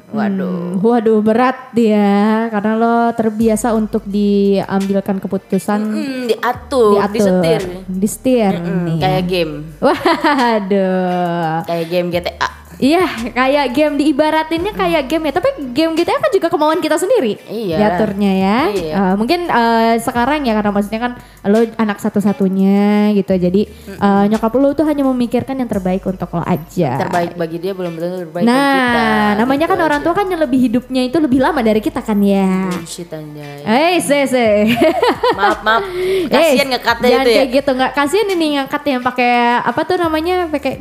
[0.10, 0.74] Waduh.
[0.74, 2.10] Hmm, waduh berat dia
[2.50, 7.62] karena lo terbiasa untuk diambilkan keputusan Hmm, diatur, diatur, disetir.
[7.86, 8.98] disetir Hmm, nih.
[9.00, 9.54] kayak game,
[9.86, 11.62] Waduh.
[11.64, 12.50] kayak game GTA.
[12.80, 13.04] Iya,
[13.36, 15.34] kayak game diibaratinnya kayak game ya.
[15.36, 17.36] Tapi game GTA kan juga kemauan kita sendiri.
[17.52, 17.76] Iya.
[17.76, 18.60] Diaturnya ya.
[18.72, 18.94] Iya.
[18.96, 21.12] Eh, mungkin eh, sekarang ya karena maksudnya kan
[21.44, 23.36] lo anak satu-satunya gitu.
[23.36, 23.68] Jadi
[24.00, 27.04] eh, nyokap lo tuh hanya memikirkan yang terbaik untuk lo aja.
[27.04, 29.08] Terbaik bagi dia belum tentu terbaik nah, bagi kita.
[29.44, 32.16] namanya Gitu kan orang tua kan yang lebih hidupnya itu lebih lama dari kita kan
[32.24, 32.72] ya.
[32.72, 33.60] Bullshit anjay.
[33.68, 34.48] Eh, se se.
[35.36, 35.84] maaf maaf.
[36.32, 37.36] Kasian Eh, ngekatnya itu ya.
[37.44, 39.32] kayak gitu nggak kasihan ini ngangkat yang pakai
[39.68, 40.80] apa tuh namanya pakai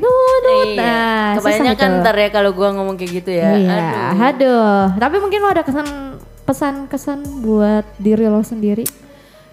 [0.49, 0.77] nut Iya.
[0.79, 2.01] nah Kebanyakan itu.
[2.01, 3.51] ntar ya kalau gua ngomong kayak gitu ya.
[3.53, 4.25] Iya, Aduh.
[4.25, 4.81] aduh.
[4.97, 5.87] Tapi mungkin lo ada kesan
[6.43, 8.89] pesan-kesan buat diri lo sendiri.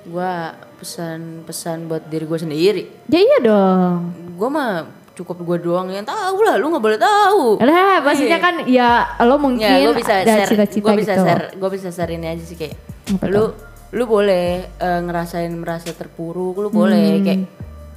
[0.05, 2.83] Gua pesan-pesan buat diri gue sendiri.
[3.05, 4.15] Ya iya dong.
[4.33, 4.71] Gua mah
[5.11, 6.55] cukup gue doang yang tahu lah.
[6.55, 7.59] Lu nggak boleh tahu.
[7.59, 8.89] Lah, maksudnya kan ya
[9.19, 11.23] lo mungkin ya gue bisa ada share cita-cita gue bisa gitu.
[11.23, 12.75] share gue bisa share ini aja sih kayak
[13.13, 13.43] Apa lu
[13.91, 17.23] lu boleh eh, ngerasain merasa terpuruk lu boleh Hmm.
[17.23, 17.39] kayak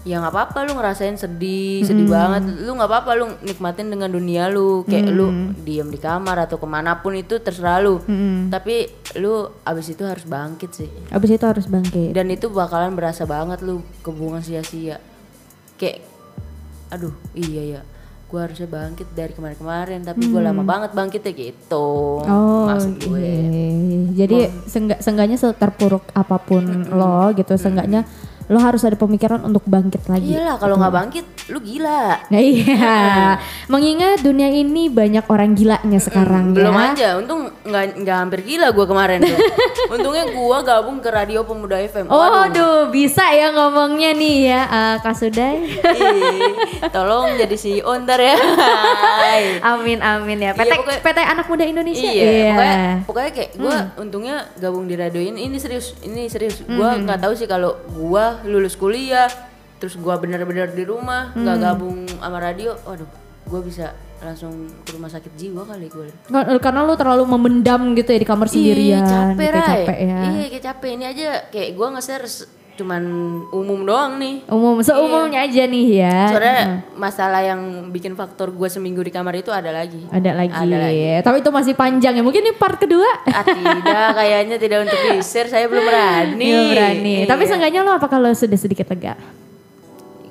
[0.09, 2.17] ya nggak apa-apa lu ngerasain sedih sedih Hmm.
[2.41, 5.53] banget lu nggak apa-apa lu nikmatin dengan dunia lu kayak lu Hmm.
[5.61, 8.01] diem di kamar atau ke mana pun itu terserah lu
[8.49, 12.11] tapi lu abis itu harus bangkit sih Abis itu harus bangkit.
[12.11, 14.97] dan itu bakalan berasa banget lu kebuang sia-sia
[15.77, 16.01] kayak
[16.89, 17.83] aduh iya ya
[18.25, 21.89] gue harusnya bangkit dari kemarin-kemarin tapi gue lama banget bangkitnya gitu
[22.21, 22.29] Hmm.
[22.31, 23.67] Oh, maksud gue oke.
[24.11, 28.03] Jadi seenggak, seenggaknya seterpuruk apa pun lo gitu, seenggaknya
[28.49, 30.33] lo harus ada pemikiran untuk bangkit lagi.
[30.33, 33.37] iyalah kalau nggak bangkit lu gila Nah iya,
[33.67, 36.85] mengingat dunia ini banyak orang gilanya sekarang belum ya.
[36.89, 39.37] aja untung nggak nggak hampir gila gue kemarin tuh
[39.95, 44.97] untungnya gue gabung ke radio pemuda FM Oh, aduh, bisa ya ngomongnya nih ya, eh,
[44.99, 45.61] Kak Sudai.
[46.89, 49.61] Tolong jadi CEO ntar ya Hai.
[49.61, 50.53] amin amin ya.
[50.53, 52.09] PT, Iya, pokoknya- PT Anak Muda Indonesia.
[52.09, 53.89] Iya, pokoknya, pokoknya kayak gue Hmm.
[53.99, 56.61] untungnya gabung di radio ini, ini serius, ini serius.
[56.61, 59.27] Hmm, Gue nggak tahu sih kalau gue lulus kuliah,
[59.77, 61.65] terus gue bener-bener di rumah, nggak Hmm.
[61.65, 63.09] gabung sama radio, waduh,
[63.45, 64.51] gue bisa langsung
[64.83, 66.11] ke rumah sakit jiwa kali gue.
[66.27, 68.99] Kar- Karena lu terlalu memendam gitu ya di kamar sendirian.
[68.99, 70.21] Iya, capek, gitu, capek ya.
[70.21, 70.89] Iya, kayak capek.
[70.91, 72.27] Ini aja kayak gue nge-share
[72.79, 73.03] cuman
[73.51, 74.47] umum doang nih.
[74.47, 76.19] Umum, seumumnya aja nih ya.
[76.31, 76.61] Soalnya
[76.95, 77.61] masalah yang
[77.91, 80.07] bikin faktor gue seminggu di kamar itu ada lagi.
[80.09, 80.55] Ada lagi.
[80.55, 81.03] Ada lagi.
[81.21, 82.23] Tapi itu masih panjang ya.
[82.23, 83.11] Mungkin ini part kedua.
[83.27, 85.51] Ah, tidak, kayaknya tidak untuk di-share.
[85.51, 86.39] Saya belum berani.
[86.41, 87.15] Iya berani.
[87.27, 87.51] Tapi Iya.
[87.51, 89.19] seenggaknya lo apa kalau sudah sedikit lega?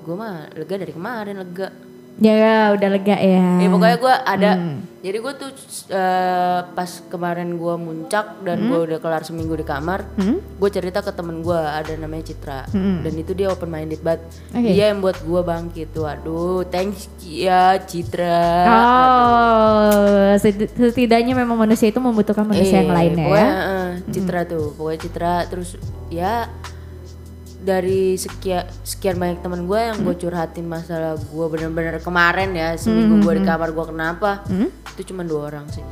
[0.07, 1.67] gue mah lega dari kemarin lega
[2.17, 3.45] Ya udah lega ya.
[3.57, 4.51] Ya pokoknya gue ada.
[4.53, 4.77] Hmm.
[4.97, 5.49] Jadi gue tuh
[5.87, 10.41] eh, pas kemarin gue muncak dan gue udah kelar seminggu di kamar, Hmm?
[10.41, 14.25] gue cerita ke temen gue ada namanya Citra dan itu dia open minded banget.
[14.49, 14.67] Oke.
[14.67, 15.93] Dia yang buat gue bangkit.
[15.93, 18.41] Waduh, thanks ya Citra.
[18.67, 23.27] Oh, seti- setidaknya memang manusia itu membutuhkan manusia yang Eh, lainnya ya.
[23.27, 25.69] pokoknya, eh, Citra tuh, pokoknya Citra terus
[26.09, 26.49] ya
[27.67, 33.19] dari sekian sekian banyak teman gue yang gue curhatin masalah gue bener-bener kemarin ya seminggu
[33.27, 34.47] gue di kamar gue kenapa
[34.95, 35.83] itu cuma dua orang sih.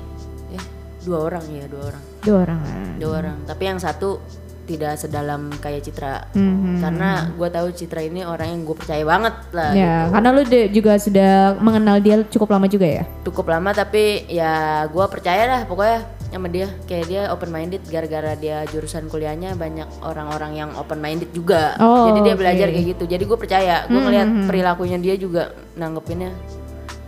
[0.56, 0.64] Ya
[1.04, 2.04] dua orang ya dua orang.
[2.24, 2.60] Dua orang.
[2.96, 4.24] dua orang tapi yang satu
[4.66, 6.28] tidak sedalam kayak Citra.
[6.32, 6.82] Mhm.
[6.82, 10.70] karena gue tahu Citra ini orang yang gue percaya banget lah Ya, karena lu de-
[10.70, 13.04] juga sudah mengenal dia cukup lama juga ya.
[13.24, 14.54] cukup lama tapi ya
[14.86, 16.68] gue percaya dah pokoknya sama dia.
[16.84, 21.80] Kayak dia open minded gara-gara dia jurusan kuliahnya banyak orang-orang yang open minded juga.
[21.80, 22.42] Oh, jadi dia oke.
[22.44, 23.04] belajar kayak gitu.
[23.08, 25.44] Jadi gue percaya gue ngeliat perilakunya dia juga
[25.74, 26.36] nanggepinnya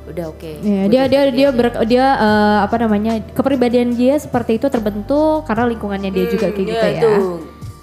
[0.08, 4.68] udah oke Ya, dia dia dia ber- dia eh, apa namanya kepribadian dia seperti itu
[4.68, 6.96] terbentuk karena lingkungannya dia juga kayak Hmm, gitu ya.
[6.98, 7.12] itu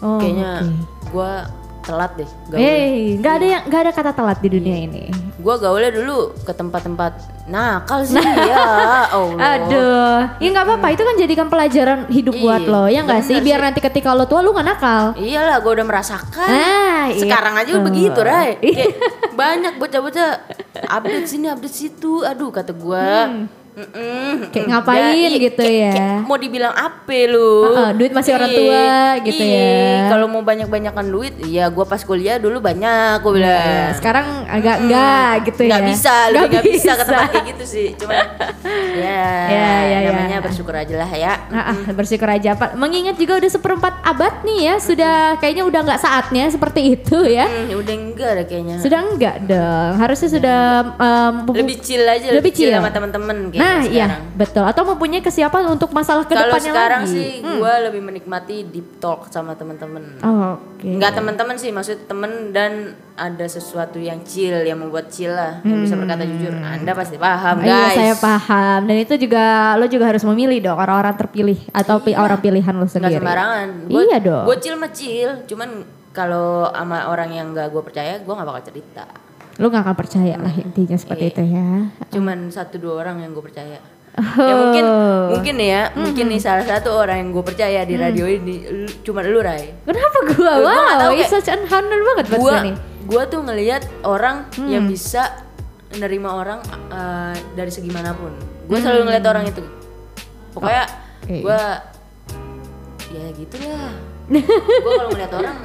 [0.00, 0.68] Oh, kayaknya oke.
[1.06, 1.32] gue
[1.84, 5.04] telat deh gaul Eh, nggak ada yang nggak ada kata telat di dunia ini.
[5.34, 7.12] gue gaulnya dulu ke tempat-tempat
[7.44, 8.16] nakal sih
[8.48, 8.64] ya
[9.06, 9.36] Allah.
[9.36, 10.86] Aduh, ya nggak apa-apa.
[10.90, 13.36] Itu kan jadikan pelajaran hidup buat Iya, lo, ya nggak sih?
[13.38, 15.04] Biar nanti ketika lo tua lo nggak nakal.
[15.14, 16.48] Iyalah gue udah merasakan.
[16.48, 18.56] Ah, Sekarang aja begitu Ray.
[18.64, 18.96] Kayak
[19.32, 20.28] banyak bocah-bocah
[20.86, 22.24] Update sini update situ.
[22.24, 23.44] Aduh kata gue Hmm.
[23.74, 24.48] Mm-mm.
[24.48, 25.92] Kayak ngapain iya, gitu kayak- ya.
[25.92, 28.84] kayak Mau dibilang apa lu Heeh, duit masih orang tua
[29.20, 29.74] gitu ya.
[30.08, 34.76] Kalau mau banyak-banyakan duit Iya gue pas kuliah dulu banyak Gue bilang Ya, sekarang agak
[34.80, 35.86] enggak gitu Nggak ya.
[35.86, 37.04] bisa Lebih Nggak nggak bisa ke bisa.
[37.04, 38.14] tempat kayak gitu sih Cuman
[38.94, 40.10] Ya, Ya, ya, ya.
[40.12, 42.70] Namanya bersyukur aja lah ya ah, bersyukur aja Pak.
[42.74, 47.42] Mengingat juga udah seperempat abad nih ya, sudah kayaknya udah nggak saatnya seperti itu ya.
[47.44, 49.92] Hmm, Udah enggak ada kayaknya Sudah enggak dong.
[49.96, 50.60] Harusnya sudah
[50.94, 52.76] um, Lebih chill aja Lebih Lebih chill chill.
[52.76, 54.22] sama temen-temen Nah, iya, sekarang.
[54.34, 54.64] betul.
[54.64, 57.12] Atau mempunyai kesiapan untuk masalah Kalau ke depannya sekarang lagi.
[57.12, 60.20] sih gue lebih menikmati deep talk sama temen-temen.
[60.20, 60.88] Oh, Oke.
[60.92, 62.72] Nggak temen-temen sih, maksud temen dan
[63.14, 66.52] ada sesuatu yang chill yang membuat chill lah, yang bisa berkata jujur.
[66.52, 67.94] Anda pasti paham Iya, guys.
[67.94, 68.80] saya paham.
[68.84, 69.44] Dan itu juga
[69.74, 73.16] lo juga harus memilih dong orang-orang terpilih atau pi- orang pilihan lo sendiri.
[73.16, 73.86] sembarangan.
[73.86, 74.44] Iya dong.
[74.44, 75.70] Gue chill mah chill, cuman
[76.10, 79.06] kalau sama orang yang nggak gue percaya, gue nggak bakal cerita.
[79.56, 81.32] Lo gak akan percaya lah intinya seperti Iya.
[81.32, 81.66] itu ya.
[82.10, 83.78] Cuman satu dua orang yang gue percaya.
[84.14, 84.22] Oh.
[84.38, 84.84] Ya mungkin
[85.28, 88.94] mungkin nih ya, mungkin nih salah satu orang yang gue percaya di radio ini, lu-
[89.02, 89.74] cuma lu Rai.
[89.82, 90.52] Kenapa gua?
[90.56, 92.74] Gua nggak Wow, tahu, it's kayak- such an honor banget buat gua gua nih.
[93.04, 94.70] gua tuh ngelihat orang Hmm.
[94.70, 95.34] yang bisa
[95.94, 98.34] nerima orang uh, dari segi mana pun
[98.64, 99.62] gue selalu ngelihat orang itu
[100.50, 101.22] pokoknya Hmm.
[101.24, 101.36] Oke.
[101.40, 101.60] gua
[103.08, 103.92] ya gitu lah
[104.30, 104.42] gue
[104.90, 105.56] kalau ngeliat orang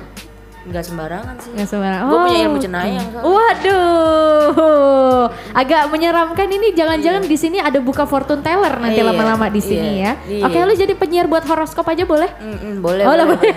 [0.70, 2.00] nggak sembarangan sih Nggak sembarang.
[2.04, 2.62] gue punya ilmu oke.
[2.62, 3.26] cenayang soalnya.
[3.26, 6.68] Waduh, agak menyeramkan ini.
[6.72, 10.40] Jangan-jangan di sini ada buka fortune teller nanti Iya, lama-lama di sini iya, ya.
[10.40, 10.44] iya.
[10.46, 12.30] Oke, lu jadi penyiar buat horoskop aja boleh?
[12.36, 13.54] Mm-mm, boleh Oh, boleh, boleh.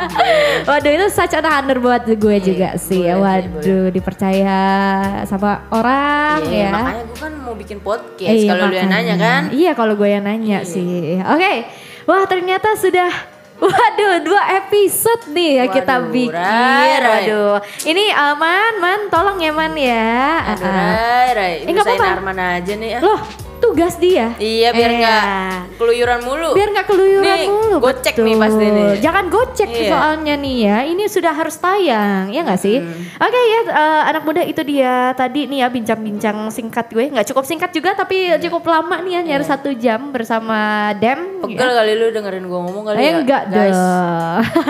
[0.68, 2.98] Waduh, itu such an honor buat gue juga sih.
[3.00, 4.58] Iya, boleh sih, Waduh, dipercaya
[5.24, 6.70] sama orang Iya, ya.
[6.72, 10.08] makanya gue kan mau bikin podcast Iya, kalau lu yang nanya kan Iya kalau gue
[10.08, 11.14] yang nanya sih.
[11.22, 11.52] Oke,
[12.04, 13.38] wah ternyata sudah.
[13.60, 16.32] Waduh, dua episode nih ya kita bikin.
[16.32, 17.28] Rai, Rai.
[17.28, 20.16] Waduh, ini aman, man, tolong ya man ya.
[20.56, 20.64] Aduh.
[20.64, 22.16] Rai, Rai, Eh, nggak nyusahin apa-apa.
[22.16, 22.98] Arman aja nih ya.
[23.04, 23.20] Loh,
[23.60, 24.32] tugas dia.
[24.36, 25.22] Iya, biar Eh, nggak
[25.76, 26.50] keluyuran mulu.
[26.52, 27.76] biar nggak keluyuran Nih, mulu.
[27.78, 28.24] gocek betul.
[28.24, 28.88] nih pasti nih.
[28.98, 29.88] Jangan gocek Iya.
[29.88, 30.76] soalnya nih ya.
[30.86, 32.76] Ini sudah harus tayang, ya nggak sih?
[32.78, 33.20] Hmm.
[33.20, 37.04] Oke ya, eh, anak muda itu dia tadi nih ya bincang-bincang singkat gue.
[37.06, 38.40] Nggak cukup singkat juga, tapi Iya.
[38.40, 40.56] cukup lama nih ya, nyari satu jam bersama
[40.94, 41.40] Dem.
[41.40, 43.80] Pegel kali lu dengerin gue ngomong kali Eh ya enggak guys.